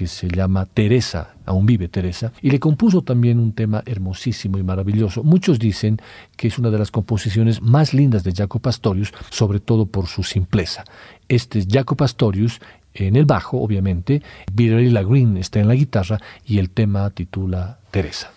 que 0.00 0.06
se 0.06 0.28
llama 0.28 0.64
Teresa, 0.64 1.34
aún 1.44 1.66
vive 1.66 1.86
Teresa, 1.86 2.32
y 2.40 2.50
le 2.50 2.58
compuso 2.58 3.02
también 3.02 3.38
un 3.38 3.52
tema 3.52 3.82
hermosísimo 3.84 4.56
y 4.56 4.62
maravilloso. 4.62 5.22
Muchos 5.22 5.58
dicen 5.58 5.98
que 6.38 6.48
es 6.48 6.58
una 6.58 6.70
de 6.70 6.78
las 6.78 6.90
composiciones 6.90 7.60
más 7.60 7.92
lindas 7.92 8.24
de 8.24 8.32
Jaco 8.32 8.60
Pastorius, 8.60 9.12
sobre 9.28 9.60
todo 9.60 9.84
por 9.84 10.06
su 10.06 10.22
simpleza. 10.22 10.84
Este 11.28 11.58
es 11.58 11.66
Jaco 11.70 11.96
Pastorius 11.96 12.62
en 12.94 13.14
el 13.14 13.26
bajo, 13.26 13.60
obviamente, 13.60 14.22
Billy 14.50 14.90
Green 14.90 15.36
está 15.36 15.60
en 15.60 15.68
la 15.68 15.74
guitarra 15.74 16.18
y 16.46 16.60
el 16.60 16.70
tema 16.70 17.10
titula 17.10 17.80
Teresa. 17.90 18.30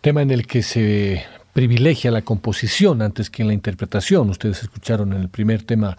Tema 0.00 0.22
en 0.22 0.30
el 0.30 0.46
que 0.46 0.62
se 0.62 1.22
privilegia 1.52 2.10
la 2.10 2.22
composición 2.22 3.02
antes 3.02 3.28
que 3.28 3.42
en 3.42 3.48
la 3.48 3.54
interpretación. 3.54 4.30
Ustedes 4.30 4.62
escucharon 4.62 5.12
en 5.12 5.20
el 5.20 5.28
primer 5.28 5.62
tema 5.62 5.98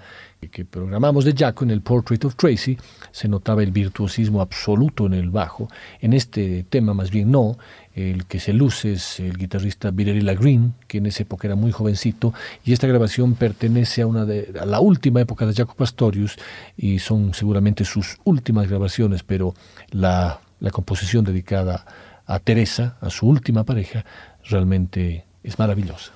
que 0.49 0.65
programamos 0.65 1.23
de 1.23 1.35
Jaco, 1.37 1.63
en 1.65 1.69
el 1.69 1.81
Portrait 1.81 2.23
of 2.25 2.35
Tracy, 2.35 2.77
se 3.11 3.27
notaba 3.27 3.61
el 3.61 3.71
virtuosismo 3.71 4.41
absoluto 4.41 5.05
en 5.05 5.13
el 5.13 5.29
bajo. 5.29 5.67
En 5.99 6.13
este 6.13 6.65
tema 6.67 6.95
más 6.95 7.11
bien 7.11 7.29
no, 7.29 7.59
el 7.93 8.25
que 8.25 8.39
se 8.39 8.53
luce 8.53 8.93
es 8.93 9.19
el 9.19 9.37
guitarrista 9.37 9.91
Virelila 9.91 10.33
Green, 10.33 10.73
que 10.87 10.97
en 10.97 11.05
esa 11.05 11.21
época 11.23 11.47
era 11.47 11.55
muy 11.55 11.71
jovencito, 11.71 12.33
y 12.65 12.73
esta 12.73 12.87
grabación 12.87 13.35
pertenece 13.35 14.01
a, 14.01 14.07
una 14.07 14.25
de, 14.25 14.51
a 14.59 14.65
la 14.65 14.79
última 14.79 15.21
época 15.21 15.45
de 15.45 15.53
Jaco 15.53 15.75
Pastorius, 15.75 16.37
y 16.75 16.97
son 16.97 17.35
seguramente 17.35 17.85
sus 17.85 18.17
últimas 18.23 18.67
grabaciones, 18.67 19.21
pero 19.21 19.53
la, 19.91 20.39
la 20.59 20.71
composición 20.71 21.23
dedicada 21.23 21.85
a 22.25 22.39
Teresa, 22.39 22.97
a 23.01 23.10
su 23.10 23.27
última 23.27 23.63
pareja, 23.63 24.05
realmente 24.43 25.25
es 25.43 25.60
maravillosa. 25.60 26.12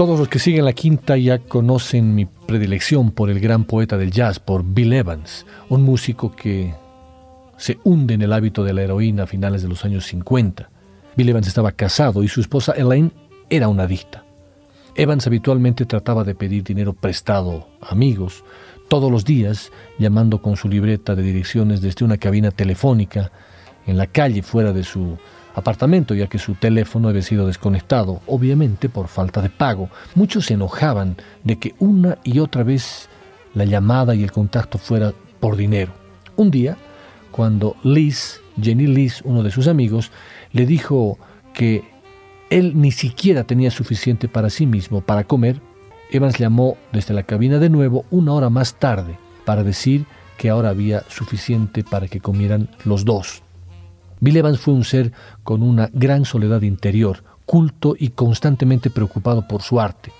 Todos 0.00 0.18
los 0.18 0.28
que 0.28 0.38
siguen 0.38 0.64
la 0.64 0.72
quinta 0.72 1.18
ya 1.18 1.40
conocen 1.40 2.14
mi 2.14 2.24
predilección 2.24 3.10
por 3.10 3.28
el 3.28 3.38
gran 3.38 3.64
poeta 3.64 3.98
del 3.98 4.10
jazz, 4.10 4.40
por 4.40 4.64
Bill 4.64 4.94
Evans, 4.94 5.44
un 5.68 5.82
músico 5.82 6.34
que 6.34 6.72
se 7.58 7.78
hunde 7.84 8.14
en 8.14 8.22
el 8.22 8.32
hábito 8.32 8.64
de 8.64 8.72
la 8.72 8.80
heroína 8.80 9.24
a 9.24 9.26
finales 9.26 9.60
de 9.60 9.68
los 9.68 9.84
años 9.84 10.06
50. 10.06 10.70
Bill 11.16 11.28
Evans 11.28 11.48
estaba 11.48 11.72
casado 11.72 12.22
y 12.22 12.28
su 12.28 12.40
esposa 12.40 12.72
Elaine 12.72 13.10
era 13.50 13.68
una 13.68 13.82
adicta. 13.82 14.24
Evans 14.94 15.26
habitualmente 15.26 15.86
trataba 15.86 16.24
de 16.24 16.34
pedir 16.34 16.64
dinero 16.64 16.92
prestado 16.92 17.68
a 17.80 17.92
amigos, 17.92 18.44
todos 18.88 19.10
los 19.10 19.24
días 19.24 19.70
llamando 19.98 20.42
con 20.42 20.56
su 20.56 20.68
libreta 20.68 21.14
de 21.14 21.22
direcciones 21.22 21.80
desde 21.80 22.04
una 22.04 22.16
cabina 22.16 22.50
telefónica 22.50 23.30
en 23.86 23.96
la 23.96 24.06
calle 24.06 24.42
fuera 24.42 24.72
de 24.72 24.82
su 24.82 25.16
apartamento, 25.54 26.14
ya 26.14 26.26
que 26.26 26.38
su 26.38 26.54
teléfono 26.54 27.08
había 27.08 27.22
sido 27.22 27.46
desconectado, 27.46 28.20
obviamente 28.26 28.88
por 28.88 29.08
falta 29.08 29.42
de 29.42 29.50
pago. 29.50 29.90
Muchos 30.14 30.46
se 30.46 30.54
enojaban 30.54 31.16
de 31.44 31.58
que 31.58 31.74
una 31.78 32.18
y 32.24 32.40
otra 32.40 32.62
vez 32.62 33.08
la 33.54 33.64
llamada 33.64 34.14
y 34.14 34.22
el 34.22 34.32
contacto 34.32 34.78
fuera 34.78 35.12
por 35.38 35.56
dinero. 35.56 35.92
Un 36.36 36.50
día, 36.50 36.76
cuando 37.30 37.76
Liz, 37.82 38.40
Jenny 38.60 38.86
Liz, 38.86 39.22
uno 39.24 39.42
de 39.42 39.50
sus 39.50 39.68
amigos, 39.68 40.10
le 40.52 40.66
dijo 40.66 41.18
que 41.54 41.84
él 42.50 42.72
ni 42.74 42.90
siquiera 42.90 43.44
tenía 43.44 43.70
suficiente 43.70 44.28
para 44.28 44.50
sí 44.50 44.66
mismo 44.66 45.00
para 45.00 45.24
comer, 45.24 45.60
Evans 46.10 46.38
llamó 46.38 46.76
desde 46.92 47.14
la 47.14 47.22
cabina 47.22 47.58
de 47.58 47.70
nuevo 47.70 48.04
una 48.10 48.32
hora 48.32 48.50
más 48.50 48.74
tarde 48.74 49.16
para 49.44 49.62
decir 49.62 50.04
que 50.36 50.50
ahora 50.50 50.70
había 50.70 51.04
suficiente 51.08 51.84
para 51.84 52.08
que 52.08 52.20
comieran 52.20 52.68
los 52.84 53.04
dos. 53.04 53.42
Bill 54.18 54.36
Evans 54.36 54.58
fue 54.58 54.74
un 54.74 54.84
ser 54.84 55.12
con 55.44 55.62
una 55.62 55.88
gran 55.92 56.24
soledad 56.24 56.62
interior, 56.62 57.22
culto 57.46 57.94
y 57.98 58.08
constantemente 58.08 58.90
preocupado 58.90 59.46
por 59.46 59.62
su 59.62 59.80
arte. 59.80 60.12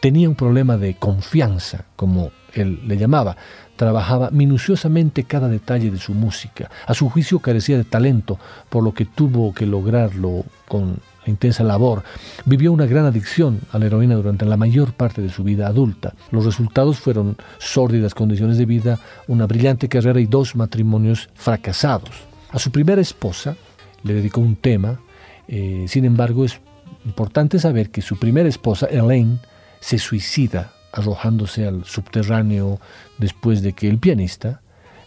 Tenía 0.00 0.28
un 0.28 0.34
problema 0.34 0.76
de 0.76 0.96
confianza, 0.96 1.86
como 1.96 2.32
él 2.54 2.80
le 2.86 2.96
llamaba. 2.96 3.36
Trabajaba 3.76 4.30
minuciosamente 4.30 5.24
cada 5.24 5.48
detalle 5.48 5.90
de 5.90 5.98
su 5.98 6.12
música. 6.12 6.70
A 6.86 6.92
su 6.92 7.08
juicio 7.08 7.38
carecía 7.38 7.78
de 7.78 7.84
talento, 7.84 8.38
por 8.68 8.82
lo 8.82 8.92
que 8.92 9.06
tuvo 9.06 9.54
que 9.54 9.64
lograrlo 9.64 10.44
con 10.68 10.98
la 11.24 11.30
intensa 11.30 11.62
labor. 11.62 12.02
Vivió 12.44 12.72
una 12.72 12.86
gran 12.86 13.04
adicción 13.04 13.60
a 13.72 13.78
la 13.78 13.86
heroína 13.86 14.14
durante 14.14 14.44
la 14.44 14.56
mayor 14.56 14.92
parte 14.92 15.22
de 15.22 15.28
su 15.30 15.44
vida 15.44 15.66
adulta. 15.66 16.14
Los 16.30 16.44
resultados 16.44 16.98
fueron 16.98 17.36
sórdidas 17.58 18.14
condiciones 18.14 18.58
de 18.58 18.66
vida, 18.66 18.98
una 19.28 19.46
brillante 19.46 19.88
carrera 19.88 20.20
y 20.20 20.26
dos 20.26 20.56
matrimonios 20.56 21.28
fracasados. 21.34 22.10
A 22.50 22.58
su 22.58 22.70
primera 22.70 23.00
esposa 23.00 23.56
le 24.02 24.14
dedicó 24.14 24.40
un 24.40 24.56
tema, 24.56 25.00
eh, 25.48 25.84
sin 25.88 26.04
embargo 26.04 26.44
es 26.44 26.60
importante 27.04 27.58
saber 27.58 27.90
que 27.90 28.02
su 28.02 28.18
primera 28.18 28.48
esposa, 28.48 28.86
Elaine, 28.86 29.38
se 29.80 29.98
suicida 29.98 30.72
arrojándose 30.92 31.66
al 31.66 31.84
subterráneo 31.84 32.78
después 33.18 33.62
de 33.62 33.72
que 33.72 33.88
el 33.88 33.98
pianista 33.98 34.60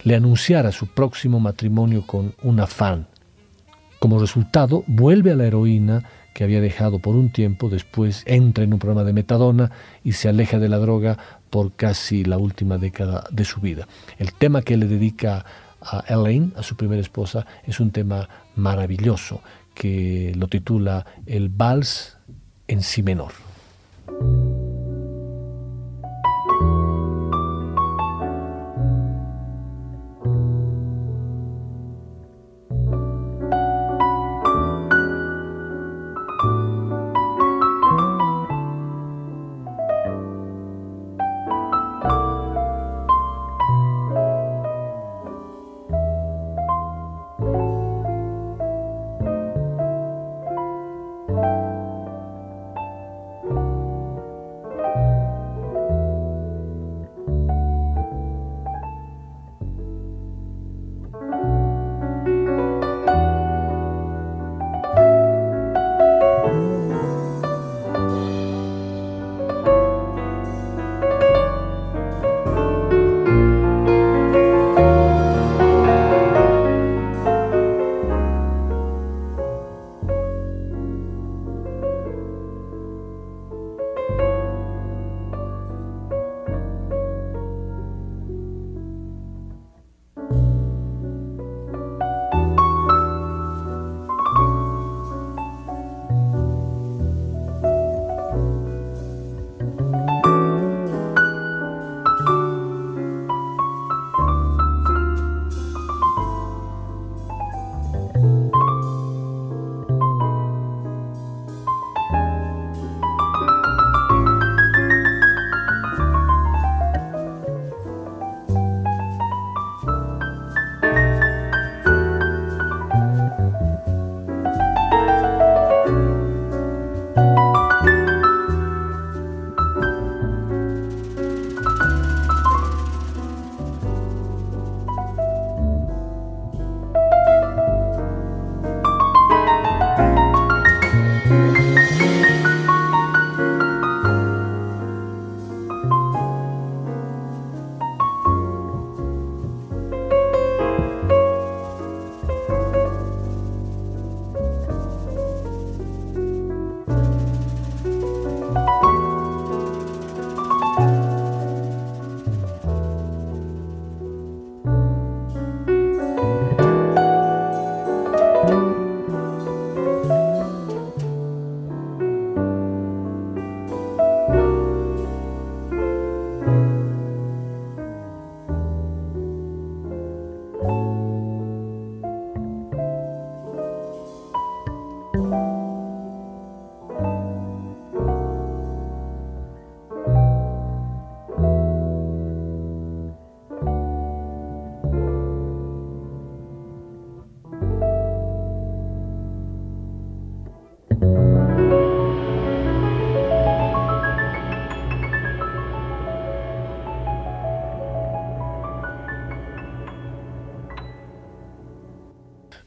le 0.04 0.16
anunciara 0.16 0.72
su 0.72 0.88
próximo 0.88 1.40
matrimonio 1.40 2.06
con 2.06 2.34
una 2.44 2.68
fan. 2.68 3.08
Como 4.00 4.20
resultado, 4.20 4.84
vuelve 4.88 5.32
a 5.32 5.36
la 5.36 5.46
heroína 5.46 6.04
que 6.34 6.44
había 6.44 6.60
dejado 6.60 7.00
por 7.00 7.16
un 7.16 7.30
tiempo, 7.30 7.70
después 7.70 8.24
entra 8.26 8.66
en 8.66 8.74
un 8.74 8.80
programa 8.80 9.06
de 9.06 9.14
metadona 9.14 9.72
y 10.04 10.12
se 10.12 10.28
aleja 10.28 10.60
de 10.60 10.68
la 10.68 10.78
droga 10.78 11.18
por 11.50 11.74
casi 11.74 12.26
la 12.26 12.38
última 12.38 12.78
década 12.78 13.24
de 13.32 13.46
su 13.46 13.62
vida. 13.62 13.88
El 14.20 14.34
tema 14.34 14.62
que 14.62 14.76
le 14.76 14.88
dedica 14.88 15.46
a 15.82 16.04
Elaine, 16.08 16.52
a 16.58 16.64
su 16.64 16.76
primera 16.76 17.02
esposa, 17.02 17.46
es 17.64 17.80
un 17.80 17.92
tema 17.92 18.28
maravilloso 18.56 19.42
que 19.74 20.34
lo 20.36 20.48
titula 20.48 21.06
El 21.26 21.48
Vals 21.48 22.18
en 22.68 22.82
Si 22.82 23.02
menor. 23.02 23.32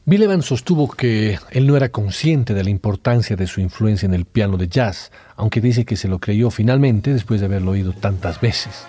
Bill 0.09 0.41
sostuvo 0.41 0.89
que 0.89 1.37
él 1.51 1.67
no 1.67 1.77
era 1.77 1.89
consciente 1.89 2.55
de 2.55 2.63
la 2.63 2.71
importancia 2.71 3.35
de 3.35 3.45
su 3.45 3.61
influencia 3.61 4.07
en 4.07 4.15
el 4.15 4.25
piano 4.25 4.57
de 4.57 4.67
jazz, 4.67 5.11
aunque 5.35 5.61
dice 5.61 5.85
que 5.85 5.95
se 5.95 6.07
lo 6.07 6.17
creyó 6.17 6.49
finalmente 6.49 7.13
después 7.13 7.39
de 7.39 7.45
haberlo 7.45 7.71
oído 7.71 7.93
tantas 7.93 8.41
veces. 8.41 8.87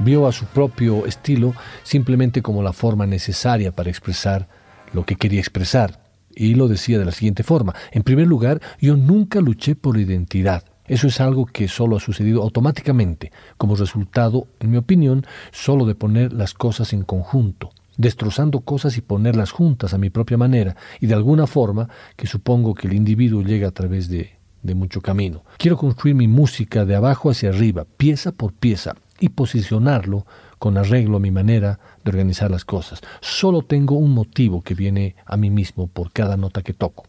Vio 0.00 0.26
a 0.26 0.32
su 0.32 0.44
propio 0.44 1.06
estilo 1.06 1.54
simplemente 1.84 2.42
como 2.42 2.62
la 2.62 2.74
forma 2.74 3.06
necesaria 3.06 3.72
para 3.72 3.88
expresar 3.88 4.46
lo 4.92 5.06
que 5.06 5.16
quería 5.16 5.40
expresar, 5.40 6.02
y 6.36 6.54
lo 6.54 6.68
decía 6.68 6.98
de 6.98 7.06
la 7.06 7.12
siguiente 7.12 7.44
forma. 7.44 7.74
En 7.90 8.02
primer 8.02 8.26
lugar, 8.26 8.60
yo 8.78 8.94
nunca 8.94 9.40
luché 9.40 9.74
por 9.74 9.96
identidad. 9.96 10.64
Eso 10.84 11.06
es 11.06 11.18
algo 11.22 11.46
que 11.46 11.66
solo 11.66 11.96
ha 11.96 12.00
sucedido 12.00 12.42
automáticamente, 12.42 13.32
como 13.56 13.74
resultado, 13.74 14.48
en 14.60 14.70
mi 14.70 14.76
opinión, 14.76 15.24
solo 15.50 15.86
de 15.86 15.94
poner 15.94 16.34
las 16.34 16.52
cosas 16.52 16.92
en 16.92 17.04
conjunto 17.04 17.70
destrozando 17.96 18.60
cosas 18.60 18.96
y 18.96 19.00
ponerlas 19.00 19.50
juntas 19.50 19.94
a 19.94 19.98
mi 19.98 20.10
propia 20.10 20.38
manera 20.38 20.76
y 21.00 21.06
de 21.06 21.14
alguna 21.14 21.46
forma 21.46 21.88
que 22.16 22.26
supongo 22.26 22.74
que 22.74 22.88
el 22.88 22.94
individuo 22.94 23.42
llega 23.42 23.68
a 23.68 23.72
través 23.72 24.08
de, 24.08 24.30
de 24.62 24.74
mucho 24.74 25.00
camino. 25.00 25.44
Quiero 25.58 25.76
construir 25.76 26.14
mi 26.14 26.28
música 26.28 26.84
de 26.84 26.94
abajo 26.94 27.30
hacia 27.30 27.50
arriba, 27.50 27.86
pieza 27.96 28.32
por 28.32 28.52
pieza, 28.52 28.94
y 29.22 29.28
posicionarlo 29.28 30.26
con 30.58 30.76
arreglo 30.76 31.16
a 31.16 31.20
mi 31.20 31.30
manera 31.30 31.78
de 32.04 32.10
organizar 32.10 32.50
las 32.50 32.64
cosas. 32.64 33.00
Solo 33.20 33.62
tengo 33.62 33.94
un 33.94 34.10
motivo 34.10 34.62
que 34.62 34.74
viene 34.74 35.14
a 35.26 35.36
mí 35.36 35.48
mismo 35.48 35.86
por 35.86 36.12
cada 36.12 36.36
nota 36.36 36.62
que 36.62 36.72
toco. 36.72 37.04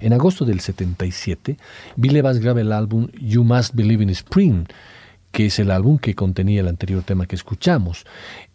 En 0.00 0.12
agosto 0.12 0.44
del 0.44 0.58
77, 0.58 1.56
Bill 1.94 2.16
Evans 2.16 2.40
graba 2.40 2.60
el 2.60 2.72
álbum 2.72 3.06
You 3.12 3.44
Must 3.44 3.74
Believe 3.74 4.02
in 4.02 4.10
Spring, 4.10 4.66
que 5.30 5.46
es 5.46 5.60
el 5.60 5.70
álbum 5.70 5.98
que 5.98 6.16
contenía 6.16 6.60
el 6.60 6.68
anterior 6.68 7.04
tema 7.04 7.26
que 7.26 7.36
escuchamos. 7.36 8.04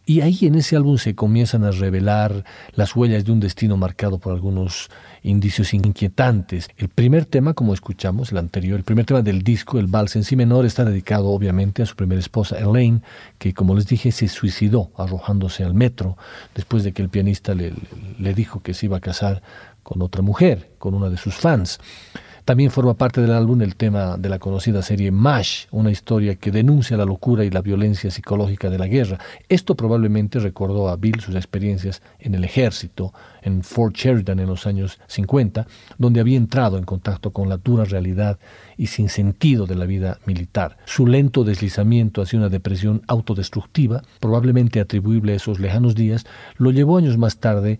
Y 0.09 0.21
ahí 0.21 0.37
en 0.43 0.55
ese 0.55 0.77
álbum 0.77 0.97
se 0.97 1.15
comienzan 1.15 1.65
a 1.65 1.71
revelar 1.71 2.45
las 2.71 2.95
huellas 2.95 3.25
de 3.25 3.33
un 3.33 3.41
destino 3.41 3.75
marcado 3.75 4.19
por 4.19 4.31
algunos 4.31 4.89
indicios 5.21 5.73
inquietantes. 5.73 6.69
El 6.77 6.87
primer 6.87 7.25
tema, 7.25 7.53
como 7.53 7.73
escuchamos, 7.73 8.31
el 8.31 8.37
anterior, 8.37 8.77
el 8.77 8.85
primer 8.85 9.03
tema 9.03 9.21
del 9.21 9.41
disco, 9.41 9.79
el 9.79 9.87
vals 9.87 10.15
en 10.15 10.23
si 10.23 10.37
menor, 10.37 10.65
está 10.65 10.85
dedicado 10.85 11.27
obviamente 11.27 11.83
a 11.83 11.85
su 11.85 11.97
primera 11.97 12.21
esposa, 12.21 12.57
Elaine, 12.57 13.01
que 13.37 13.53
como 13.53 13.75
les 13.75 13.85
dije 13.85 14.13
se 14.13 14.29
suicidó 14.29 14.91
arrojándose 14.95 15.65
al 15.65 15.73
metro 15.73 16.15
después 16.55 16.85
de 16.85 16.93
que 16.93 17.01
el 17.01 17.09
pianista 17.09 17.53
le, 17.53 17.73
le 18.17 18.33
dijo 18.33 18.61
que 18.61 18.73
se 18.73 18.85
iba 18.85 18.95
a 18.95 19.01
casar 19.01 19.41
con 19.83 20.01
otra 20.01 20.21
mujer, 20.21 20.71
con 20.77 20.93
una 20.93 21.09
de 21.09 21.17
sus 21.17 21.35
fans. 21.35 21.81
También 22.47 22.71
forma 22.71 22.93
parte 22.93 23.19
del 23.19 23.33
álbum 23.33 23.61
el 23.61 23.75
tema 23.75 24.15
de 24.15 24.29
la 24.29 24.39
conocida 24.39 24.81
serie 24.81 25.11
MASH, 25.11 25.65
una 25.71 25.91
historia 25.91 26.35
que 26.35 26.49
denuncia 26.49 26.95
la 26.95 27.03
locura 27.03 27.43
y 27.43 27.49
la 27.49 27.59
violencia 27.59 28.09
psicológica 28.09 28.69
de 28.69 28.79
la 28.79 28.87
guerra. 28.87 29.19
Esto 29.49 29.75
probablemente 29.75 30.39
recordó 30.39 30.87
a 30.87 30.95
Bill 30.95 31.19
sus 31.19 31.35
experiencias 31.35 32.01
en 32.19 32.35
el 32.35 32.45
ejército, 32.45 33.13
en 33.41 33.63
Fort 33.63 33.97
Sheridan 33.97 34.39
en 34.39 34.47
los 34.47 34.65
años 34.65 34.97
50, 35.07 35.67
donde 35.97 36.21
había 36.21 36.37
entrado 36.37 36.77
en 36.77 36.85
contacto 36.85 37.31
con 37.31 37.49
la 37.49 37.57
dura 37.57 37.83
realidad 37.83 38.39
y 38.77 38.87
sin 38.87 39.09
sentido 39.09 39.65
de 39.65 39.75
la 39.75 39.85
vida 39.85 40.19
militar. 40.25 40.77
Su 40.85 41.05
lento 41.05 41.43
deslizamiento 41.43 42.21
hacia 42.21 42.39
una 42.39 42.47
depresión 42.47 43.01
autodestructiva, 43.07 44.03
probablemente 44.21 44.79
atribuible 44.79 45.33
a 45.33 45.35
esos 45.35 45.59
lejanos 45.59 45.95
días, 45.95 46.25
lo 46.55 46.71
llevó 46.71 46.97
años 46.97 47.17
más 47.17 47.39
tarde 47.39 47.79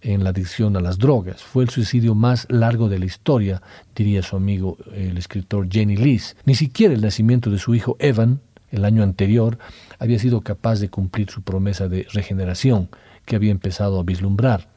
en 0.00 0.24
la 0.24 0.30
adicción 0.30 0.76
a 0.76 0.80
las 0.80 0.98
drogas. 0.98 1.42
Fue 1.42 1.64
el 1.64 1.70
suicidio 1.70 2.14
más 2.14 2.46
largo 2.48 2.88
de 2.88 2.98
la 2.98 3.06
historia, 3.06 3.62
diría 3.94 4.22
su 4.22 4.36
amigo 4.36 4.76
el 4.94 5.18
escritor 5.18 5.68
Jenny 5.70 5.96
Lees. 5.96 6.36
Ni 6.44 6.54
siquiera 6.54 6.94
el 6.94 7.02
nacimiento 7.02 7.50
de 7.50 7.58
su 7.58 7.74
hijo 7.74 7.96
Evan, 7.98 8.40
el 8.70 8.84
año 8.84 9.02
anterior, 9.02 9.58
había 9.98 10.18
sido 10.18 10.40
capaz 10.42 10.80
de 10.80 10.90
cumplir 10.90 11.30
su 11.30 11.42
promesa 11.42 11.88
de 11.88 12.06
regeneración 12.12 12.88
que 13.24 13.36
había 13.36 13.50
empezado 13.50 13.98
a 13.98 14.04
vislumbrar. 14.04 14.68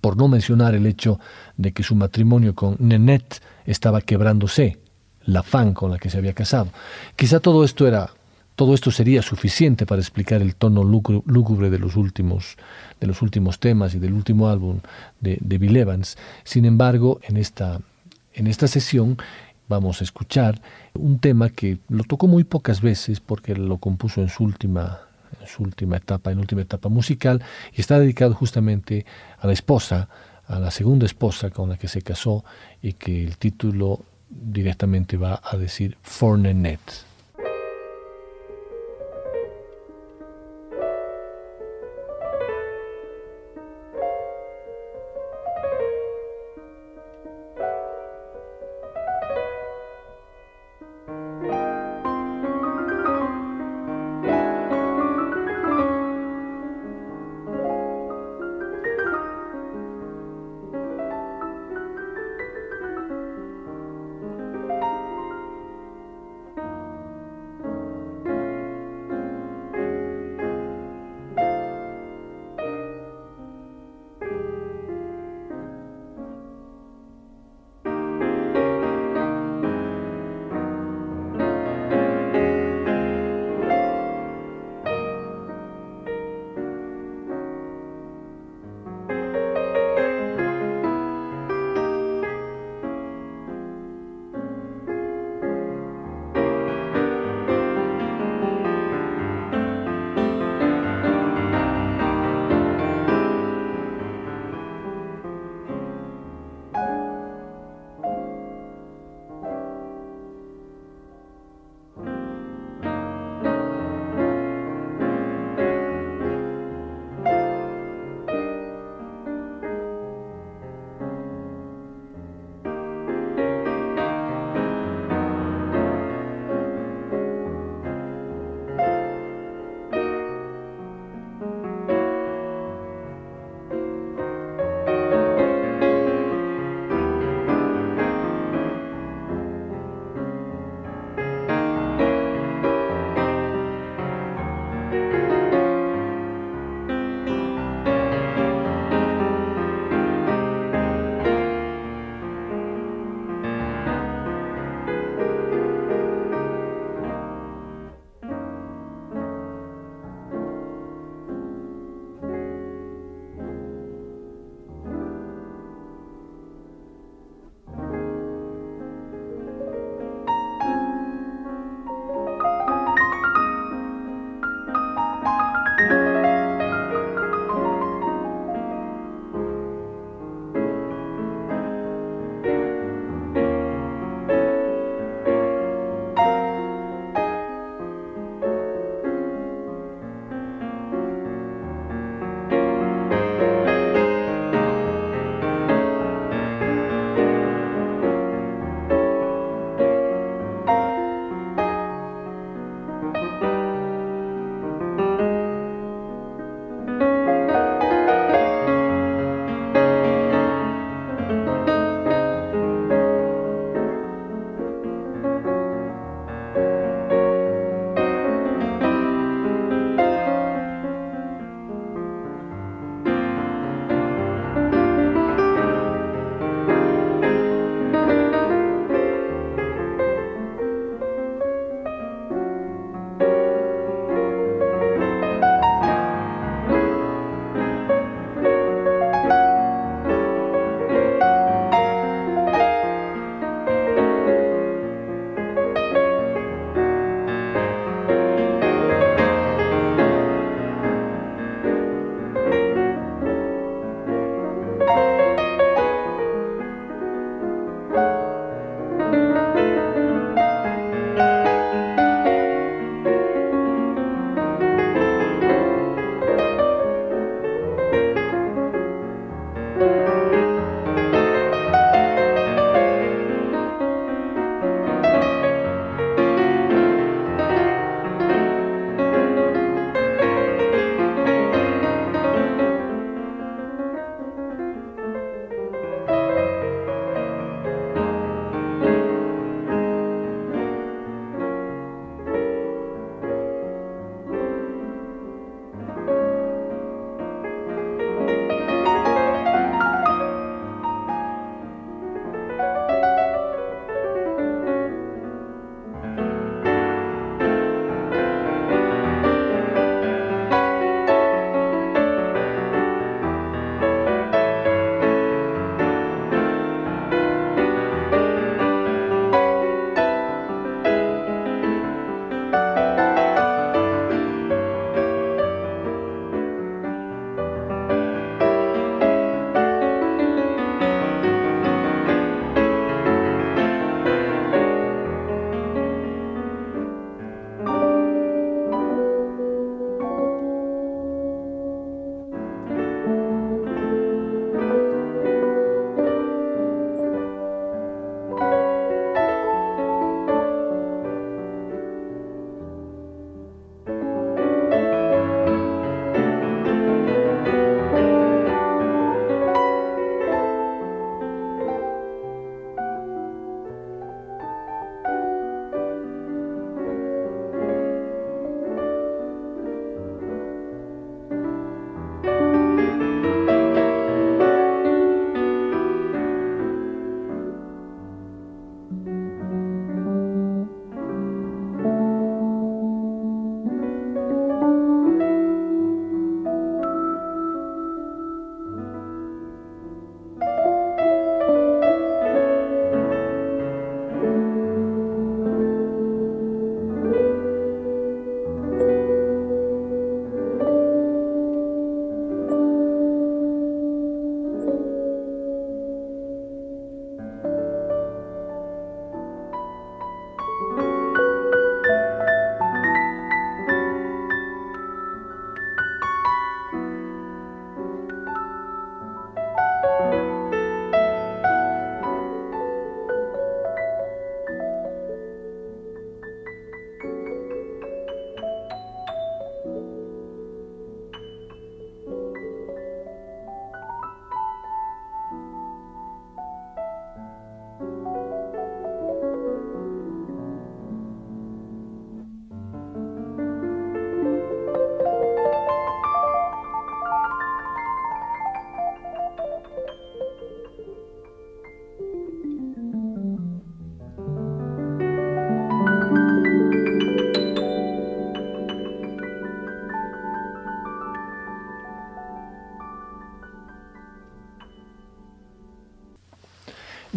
Por 0.00 0.16
no 0.16 0.28
mencionar 0.28 0.74
el 0.74 0.86
hecho 0.86 1.18
de 1.56 1.72
que 1.72 1.82
su 1.82 1.94
matrimonio 1.94 2.54
con 2.54 2.76
Nenette 2.78 3.40
estaba 3.64 4.00
quebrándose, 4.00 4.78
la 5.24 5.42
fan 5.42 5.74
con 5.74 5.90
la 5.90 5.98
que 5.98 6.10
se 6.10 6.18
había 6.18 6.32
casado. 6.32 6.68
Quizá 7.16 7.40
todo 7.40 7.64
esto 7.64 7.86
era 7.86 8.10
todo 8.56 8.72
esto 8.74 8.90
sería 8.90 9.20
suficiente 9.20 9.84
para 9.84 10.00
explicar 10.00 10.40
el 10.40 10.56
tono 10.56 10.82
lúgubre 10.82 11.68
de 11.68 11.78
los 11.78 11.94
últimos, 11.94 12.56
de 12.98 13.06
los 13.06 13.20
últimos 13.20 13.60
temas 13.60 13.94
y 13.94 13.98
del 13.98 14.14
último 14.14 14.48
álbum 14.48 14.80
de, 15.20 15.58
Bill 15.58 15.76
Evans. 15.76 16.16
Sin 16.42 16.64
embargo, 16.64 17.20
en 17.22 17.36
esta, 17.36 17.80
en 18.32 18.46
esta 18.46 18.66
sesión 18.66 19.18
vamos 19.68 20.00
a 20.00 20.04
escuchar 20.04 20.62
un 20.94 21.18
tema 21.18 21.50
que 21.50 21.78
lo 21.88 22.04
tocó 22.04 22.28
muy 22.28 22.44
pocas 22.44 22.80
veces 22.80 23.20
porque 23.20 23.54
lo 23.54 23.76
compuso 23.76 24.22
en 24.22 24.30
su 24.30 24.44
última 24.44 25.00
en 25.40 25.46
su 25.48 25.62
última 25.62 25.98
etapa, 25.98 26.30
en 26.30 26.38
última 26.38 26.62
etapa 26.62 26.88
musical, 26.88 27.42
y 27.74 27.80
está 27.80 27.98
dedicado 27.98 28.32
justamente 28.32 29.04
a 29.38 29.46
la 29.46 29.52
esposa, 29.52 30.08
a 30.46 30.58
la 30.58 30.70
segunda 30.70 31.04
esposa 31.04 31.50
con 31.50 31.68
la 31.68 31.76
que 31.76 31.88
se 31.88 32.00
casó, 32.00 32.44
y 32.80 32.94
que 32.94 33.24
el 33.24 33.36
título 33.36 34.02
directamente 34.30 35.16
va 35.16 35.42
a 35.44 35.56
decir 35.56 35.98
Fornenet. 36.02 36.80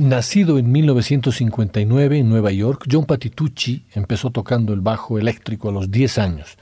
Nacido 0.10 0.58
en 0.58 0.72
1959 0.72 2.18
en 2.18 2.30
Nueva 2.30 2.52
York, 2.52 2.88
John 2.92 3.06
Patitucci 3.06 3.86
empezó 3.94 4.32
tocando 4.32 4.74
el 4.74 4.82
bajo 4.82 5.20
eléctrico 5.20 5.70
a 5.70 5.72
los 5.72 5.92
10 5.92 6.18
años 6.18 6.58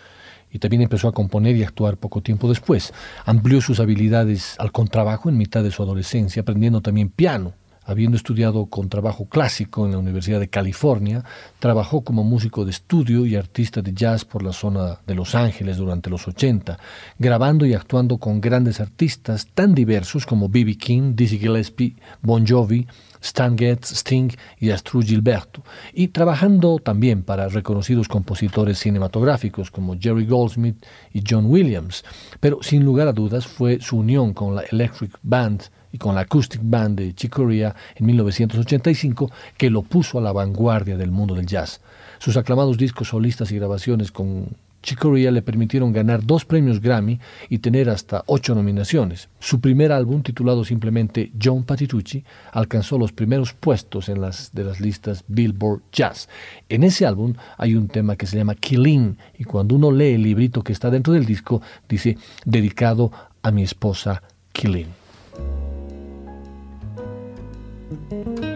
y 0.51 0.59
también 0.59 0.81
empezó 0.81 1.07
a 1.07 1.13
componer 1.13 1.55
y 1.55 1.63
actuar 1.63 1.95
poco 1.95 2.19
tiempo 2.19 2.49
después. 2.49 2.93
Amplió 3.23 3.61
sus 3.61 3.79
habilidades 3.79 4.55
al 4.59 4.73
contrabajo 4.73 5.29
en 5.29 5.37
mitad 5.37 5.63
de 5.63 5.71
su 5.71 5.81
adolescencia, 5.81 6.41
aprendiendo 6.41 6.81
también 6.81 7.07
piano. 7.07 7.53
Habiendo 7.89 8.17
estudiado 8.17 8.65
contrabajo 8.65 9.29
clásico 9.29 9.85
en 9.85 9.93
la 9.93 9.97
Universidad 9.97 10.41
de 10.41 10.49
California, 10.49 11.23
trabajó 11.59 12.03
como 12.03 12.25
músico 12.25 12.65
de 12.65 12.71
estudio 12.71 13.25
y 13.25 13.37
artista 13.37 13.81
de 13.81 13.93
jazz 13.93 14.25
por 14.25 14.43
la 14.43 14.51
zona 14.51 14.99
de 15.07 15.15
Los 15.15 15.35
Ángeles 15.35 15.77
durante 15.77 16.09
los 16.09 16.27
80, 16.27 16.77
grabando 17.17 17.65
y 17.65 17.73
actuando 17.73 18.17
con 18.17 18.41
grandes 18.41 18.81
artistas 18.81 19.47
tan 19.53 19.73
diversos 19.73 20.25
como 20.25 20.49
B.B. 20.49 20.75
King, 20.77 21.13
Dizzy 21.15 21.39
Gillespie, 21.39 21.95
Bon 22.21 22.45
Jovi, 22.45 22.85
Stan 23.21 23.57
Getz, 23.57 23.93
Sting 23.93 24.31
y 24.59 24.71
Astrud 24.71 25.05
Gilberto, 25.05 25.63
y 25.93 26.09
trabajando 26.09 26.79
también 26.79 27.23
para 27.23 27.47
reconocidos 27.47 28.09
compositores 28.09 28.79
cinematográficos 28.79 29.71
como 29.71 29.97
Jerry 29.97 30.25
Goldsmith 30.25 30.85
y 31.13 31.23
John 31.25 31.45
Williams, 31.45 32.03
pero 32.41 32.59
sin 32.61 32.83
lugar 32.83 33.07
a 33.07 33.13
dudas 33.13 33.47
fue 33.47 33.79
su 33.79 33.99
unión 33.99 34.33
con 34.33 34.55
la 34.55 34.63
Electric 34.63 35.17
Band 35.23 35.63
y 35.91 35.97
con 35.97 36.15
la 36.15 36.21
Acoustic 36.21 36.61
Band 36.63 36.99
de 36.99 37.13
Chick 37.13 37.33
Corea 37.33 37.75
en 37.95 38.05
1985 38.05 39.31
que 39.57 39.69
lo 39.69 39.81
puso 39.81 40.17
a 40.17 40.21
la 40.21 40.31
vanguardia 40.31 40.97
del 40.97 41.11
mundo 41.11 41.35
del 41.35 41.45
jazz. 41.45 41.81
Sus 42.19 42.37
aclamados 42.37 42.77
discos 42.77 43.09
solistas 43.09 43.51
y 43.51 43.55
grabaciones 43.55 44.11
con 44.11 44.49
Chicoria 44.87 45.31
le 45.31 45.41
permitieron 45.41 45.91
ganar 45.91 46.25
dos 46.25 46.45
premios 46.45 46.79
Grammy 46.79 47.19
y 47.49 47.57
tener 47.57 47.89
hasta 47.89 48.23
ocho 48.25 48.55
nominaciones. 48.55 49.27
Su 49.39 49.59
primer 49.59 49.91
álbum, 49.91 50.21
titulado 50.21 50.63
simplemente 50.63 51.31
John 51.41 51.63
Patitucci, 51.63 52.23
alcanzó 52.53 52.97
los 52.97 53.11
primeros 53.11 53.53
puestos 53.53 54.07
en 54.07 54.21
las 54.21 54.53
de 54.53 54.63
las 54.63 54.79
listas 54.79 55.25
Billboard 55.27 55.81
Jazz. 55.91 56.29
En 56.69 56.83
ese 56.83 57.05
álbum 57.05 57.33
hay 57.57 57.75
un 57.75 57.87
tema 57.89 58.15
que 58.15 58.27
se 58.27 58.37
llama 58.37 58.55
Killing 58.55 59.17
y 59.37 59.43
cuando 59.43 59.75
uno 59.75 59.91
lee 59.91 60.13
el 60.13 60.23
librito 60.23 60.63
que 60.63 60.73
está 60.73 60.89
dentro 60.89 61.13
del 61.13 61.25
disco 61.25 61.61
dice 61.89 62.17
dedicado 62.45 63.11
a 63.41 63.51
mi 63.51 63.63
esposa 63.63 64.23
Killing. 64.53 64.87
Thank 67.89 68.41
you. 68.41 68.46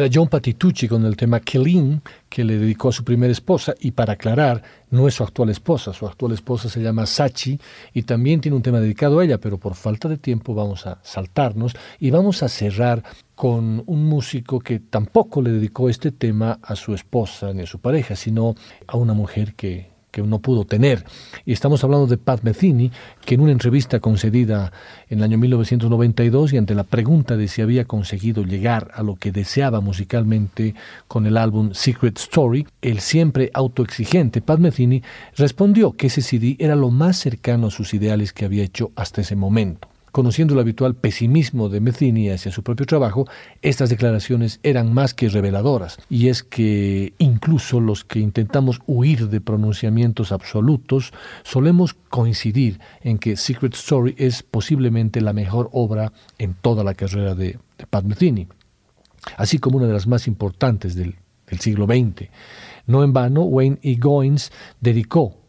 Era 0.00 0.08
John 0.10 0.28
Patitucci 0.28 0.88
con 0.88 1.04
el 1.04 1.14
tema 1.14 1.40
Killing, 1.40 2.00
que 2.26 2.42
le 2.42 2.56
dedicó 2.56 2.88
a 2.88 2.92
su 2.92 3.04
primera 3.04 3.30
esposa, 3.30 3.74
y 3.80 3.90
para 3.90 4.14
aclarar, 4.14 4.62
no 4.88 5.06
es 5.06 5.12
su 5.12 5.22
actual 5.22 5.50
esposa, 5.50 5.92
su 5.92 6.06
actual 6.06 6.32
esposa 6.32 6.70
se 6.70 6.80
llama 6.80 7.04
Sachi 7.04 7.60
y 7.92 8.04
también 8.04 8.40
tiene 8.40 8.56
un 8.56 8.62
tema 8.62 8.80
dedicado 8.80 9.18
a 9.18 9.24
ella, 9.26 9.36
pero 9.36 9.58
por 9.58 9.74
falta 9.74 10.08
de 10.08 10.16
tiempo 10.16 10.54
vamos 10.54 10.86
a 10.86 11.00
saltarnos 11.02 11.76
y 11.98 12.10
vamos 12.10 12.42
a 12.42 12.48
cerrar 12.48 13.02
con 13.34 13.82
un 13.84 14.06
músico 14.06 14.60
que 14.60 14.78
tampoco 14.78 15.42
le 15.42 15.52
dedicó 15.52 15.90
este 15.90 16.12
tema 16.12 16.58
a 16.62 16.76
su 16.76 16.94
esposa 16.94 17.52
ni 17.52 17.60
a 17.60 17.66
su 17.66 17.78
pareja, 17.78 18.16
sino 18.16 18.54
a 18.86 18.96
una 18.96 19.12
mujer 19.12 19.52
que 19.54 19.89
que 20.10 20.22
uno 20.22 20.38
pudo 20.38 20.64
tener. 20.64 21.04
Y 21.44 21.52
estamos 21.52 21.84
hablando 21.84 22.06
de 22.06 22.16
Pat 22.16 22.42
Metheny, 22.42 22.90
que 23.24 23.34
en 23.34 23.40
una 23.40 23.52
entrevista 23.52 24.00
concedida 24.00 24.72
en 25.08 25.18
el 25.18 25.24
año 25.24 25.38
1992 25.38 26.52
y 26.52 26.56
ante 26.56 26.74
la 26.74 26.84
pregunta 26.84 27.36
de 27.36 27.48
si 27.48 27.62
había 27.62 27.84
conseguido 27.84 28.44
llegar 28.44 28.90
a 28.94 29.02
lo 29.02 29.16
que 29.16 29.32
deseaba 29.32 29.80
musicalmente 29.80 30.74
con 31.08 31.26
el 31.26 31.36
álbum 31.36 31.70
Secret 31.72 32.18
Story, 32.18 32.66
el 32.82 33.00
siempre 33.00 33.50
autoexigente 33.54 34.40
Pat 34.40 34.58
Metheny 34.58 35.02
respondió 35.36 35.92
que 35.92 36.06
ese 36.06 36.22
CD 36.22 36.56
era 36.58 36.76
lo 36.76 36.90
más 36.90 37.18
cercano 37.18 37.68
a 37.68 37.70
sus 37.70 37.94
ideales 37.94 38.32
que 38.32 38.44
había 38.44 38.64
hecho 38.64 38.92
hasta 38.96 39.20
ese 39.20 39.36
momento. 39.36 39.89
Conociendo 40.12 40.54
el 40.54 40.60
habitual 40.60 40.96
pesimismo 40.96 41.68
de 41.68 41.80
Matheny 41.80 42.30
hacia 42.30 42.50
su 42.50 42.62
propio 42.62 42.86
trabajo, 42.86 43.26
estas 43.62 43.90
declaraciones 43.90 44.60
eran 44.62 44.92
más 44.92 45.14
que 45.14 45.28
reveladoras, 45.28 45.98
y 46.08 46.28
es 46.28 46.42
que 46.42 47.14
incluso 47.18 47.80
los 47.80 48.04
que 48.04 48.18
intentamos 48.18 48.80
huir 48.86 49.28
de 49.28 49.40
pronunciamientos 49.40 50.32
absolutos 50.32 51.12
solemos 51.42 51.94
coincidir 51.94 52.80
en 53.02 53.18
que 53.18 53.36
Secret 53.36 53.74
Story 53.74 54.14
es 54.18 54.42
posiblemente 54.42 55.20
la 55.20 55.32
mejor 55.32 55.68
obra 55.72 56.12
en 56.38 56.54
toda 56.54 56.84
la 56.84 56.94
carrera 56.94 57.34
de, 57.34 57.58
Pat 57.88 58.04
Metheny, 58.04 58.46
así 59.36 59.58
como 59.58 59.78
una 59.78 59.86
de 59.86 59.92
las 59.92 60.06
más 60.06 60.26
importantes 60.26 60.94
del, 60.94 61.16
del 61.46 61.60
siglo 61.60 61.86
XX. 61.86 62.28
No 62.86 63.04
en 63.04 63.12
vano, 63.12 63.42
Wayne 63.42 63.78
E. 63.82 63.94
Goins 63.94 64.52
dedicó 64.80 65.39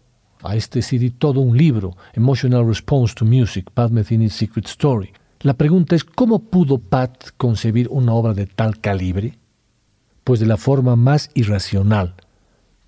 a 0.43 0.55
este 0.55 0.81
CD 0.81 1.11
todo 1.11 1.39
un 1.39 1.57
libro, 1.57 1.95
Emotional 2.13 2.67
Response 2.67 3.15
to 3.15 3.25
Music, 3.25 3.69
Pat 3.73 3.91
Metheny's 3.91 4.33
Secret 4.33 4.67
Story. 4.67 5.11
La 5.41 5.53
pregunta 5.53 5.95
es, 5.95 6.03
¿cómo 6.03 6.39
pudo 6.39 6.77
Pat 6.77 7.29
concebir 7.37 7.87
una 7.89 8.13
obra 8.13 8.33
de 8.33 8.45
tal 8.45 8.79
calibre? 8.79 9.37
Pues 10.23 10.39
de 10.39 10.45
la 10.45 10.57
forma 10.57 10.95
más 10.95 11.31
irracional, 11.33 12.15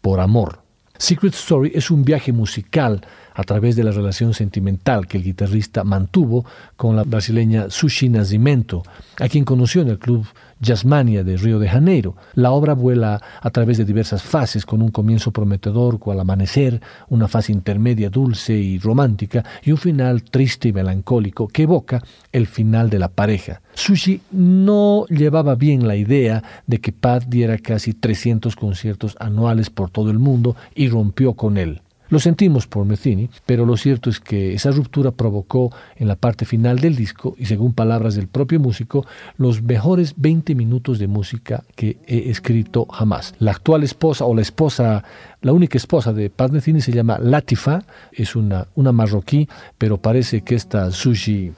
por 0.02 0.20
amor. 0.20 0.64
Secret 0.98 1.34
Story 1.34 1.72
es 1.74 1.90
un 1.90 2.06
viaje 2.06 2.32
musical 2.32 3.06
a 3.34 3.44
través 3.44 3.76
de 3.76 3.84
la 3.84 3.92
relación 3.92 4.34
sentimental 4.34 5.08
que 5.08 5.18
el 5.18 5.24
guitarrista 5.24 5.84
mantuvo 5.84 6.46
con 6.76 6.96
la 6.96 7.04
brasileña 7.04 7.70
Sushi 7.70 8.10
Nascimento, 8.10 8.84
a 9.20 9.28
quien 9.28 9.44
conoció 9.44 9.82
en 9.82 9.90
el 9.90 10.00
club 10.00 10.26
Jazzmania 10.64 11.24
de 11.24 11.38
Río 11.38 11.60
de 11.60 11.70
Janeiro. 11.70 12.16
La 12.34 12.52
obra 12.52 12.74
vuela 12.74 13.22
a 13.42 13.50
través 13.52 13.78
de 13.78 13.86
diversas 13.86 14.24
fases, 14.24 14.66
con 14.66 14.82
un 14.82 14.90
comienzo 14.90 15.32
prometedor 15.32 16.00
cual 16.00 16.20
amanecer, 16.20 16.82
una 17.10 17.28
fase 17.28 17.52
intermedia 17.52 18.10
dulce 18.10 18.54
y 18.56 18.80
romántica 18.80 19.44
y 19.64 19.72
un 19.72 19.78
final 19.78 20.24
triste 20.24 20.70
y 20.70 20.74
melancólico 20.74 21.48
que 21.48 21.64
evoca 21.64 22.02
el 22.32 22.48
final 22.48 22.90
de 22.90 23.00
la 23.00 23.10
pareja. 23.10 23.62
Sushi 23.76 24.22
no 24.32 25.06
llevaba 25.10 25.56
bien 25.56 25.88
la 25.88 25.96
idea 25.96 26.44
de 26.66 26.80
que 26.80 26.92
Pat 26.92 27.26
diera 27.28 27.58
casi 27.58 27.94
300 27.94 28.56
conciertos 28.56 29.16
anuales 29.20 29.70
por 29.70 29.90
todo 29.90 30.10
el 30.10 30.20
mundo 30.20 30.56
y 30.74 30.90
rompió 30.90 31.34
con 31.34 31.58
él. 31.58 31.83
Lo 32.10 32.20
sentimos 32.20 32.68
por 32.68 32.86
Metheny, 32.86 33.30
pero 33.46 33.66
lo 33.66 33.78
cierto 33.78 34.10
es 34.10 34.20
que 34.20 34.54
esa 34.54 34.72
ruptura 34.72 35.12
provocó 35.12 35.72
en 35.96 36.08
la 36.08 36.16
parte 36.16 36.46
final 36.46 36.80
del 36.80 36.96
disco, 36.96 37.36
y 37.38 37.46
según 37.46 37.74
palabras 37.74 38.16
del 38.16 38.28
propio 38.28 38.60
músico, 38.60 39.06
los 39.38 39.62
mejores 39.62 40.14
20 40.18 40.54
minutos 40.56 41.00
de 41.00 41.08
música 41.08 41.64
que 41.76 41.98
he 42.06 42.30
escrito 42.30 42.86
jamás. 42.86 43.34
La 43.40 43.52
actual 43.52 43.84
esposa 43.84 44.26
o 44.26 44.36
la 44.36 44.42
esposa, 44.42 45.04
la 45.42 45.54
única 45.54 45.78
esposa 45.78 46.14
de 46.14 46.30
Pat 46.30 46.52
Metheny 46.52 46.82
se 46.82 46.92
llama 46.92 47.18
Latifa, 47.20 47.84
es 48.12 48.36
una, 48.36 48.68
una 48.76 48.92
marroquí, 48.92 49.48
pero 49.78 49.98
parece 49.98 50.42
que 50.42 50.56
esta 50.56 50.92
sushi 50.92 51.54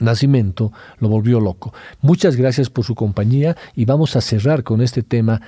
Nacimiento 0.00 0.72
lo 1.00 1.08
volvió 1.08 1.40
loco. 1.40 1.74
Muchas 2.00 2.36
gracias 2.36 2.70
por 2.70 2.84
su 2.84 2.94
compañía 2.94 3.56
y 3.74 3.84
vamos 3.84 4.16
a 4.16 4.20
cerrar 4.20 4.62
con 4.62 4.80
este 4.80 5.02
tema 5.02 5.40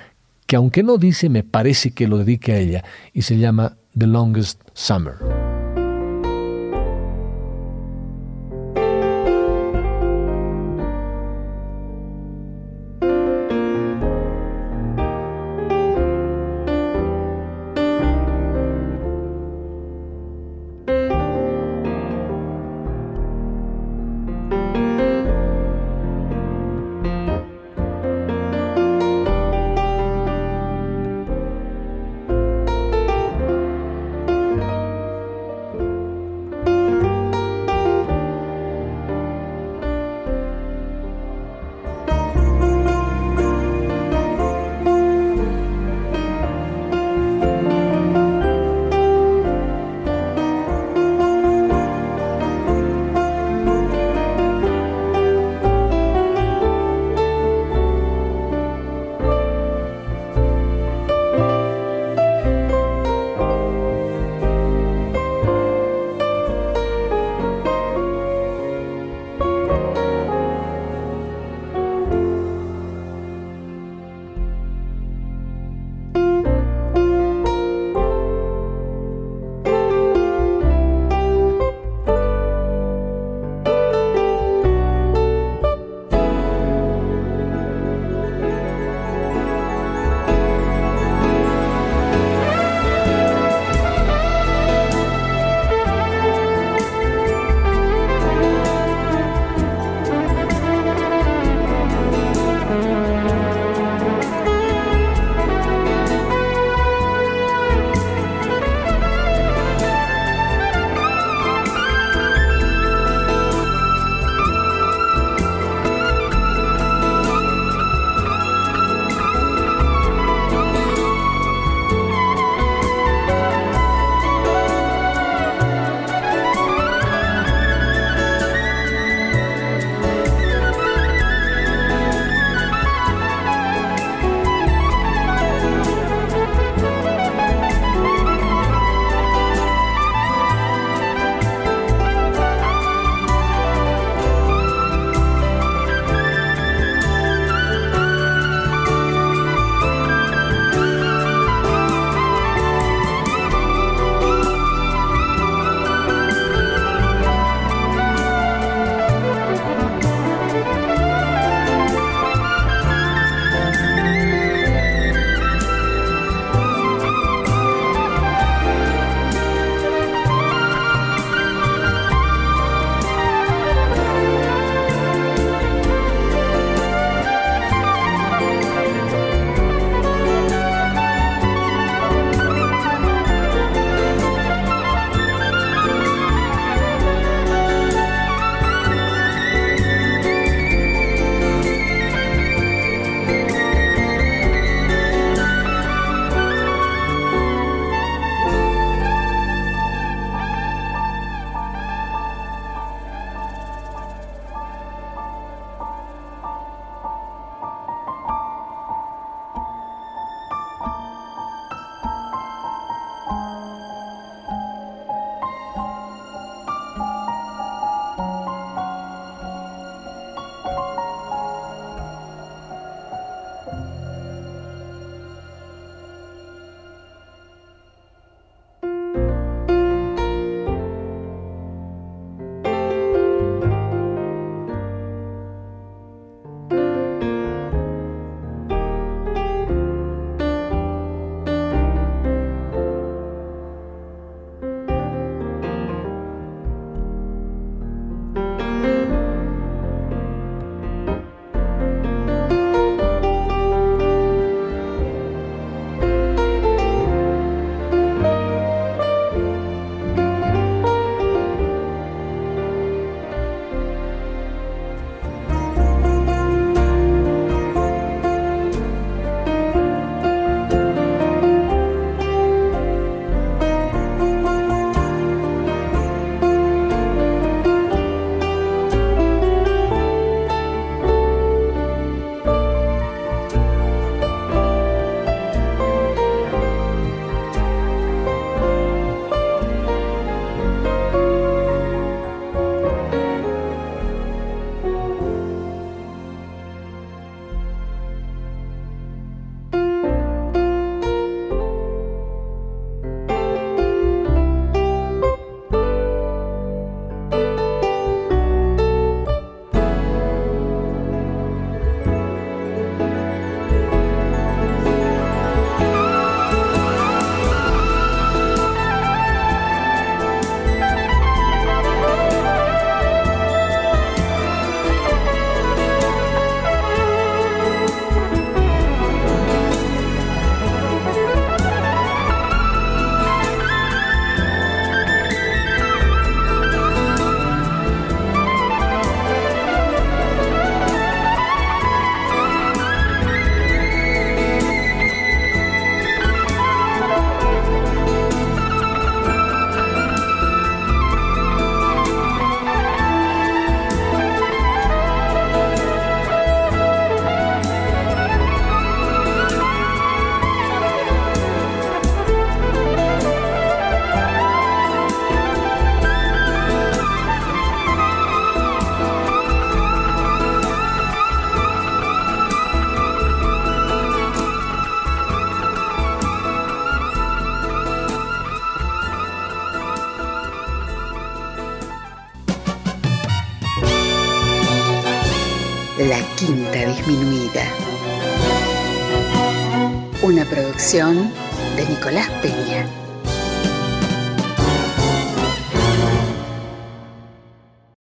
que 0.46 0.56
aunque 0.56 0.82
no 0.82 0.98
dice, 0.98 1.28
me 1.28 1.44
parece 1.44 1.92
que 1.92 2.08
lo 2.08 2.18
dedique 2.18 2.52
a 2.52 2.58
ella 2.58 2.84
y 3.12 3.22
se 3.22 3.38
llama 3.38 3.76
The 4.00 4.06
Longest 4.06 4.56
Summer. 4.72 5.49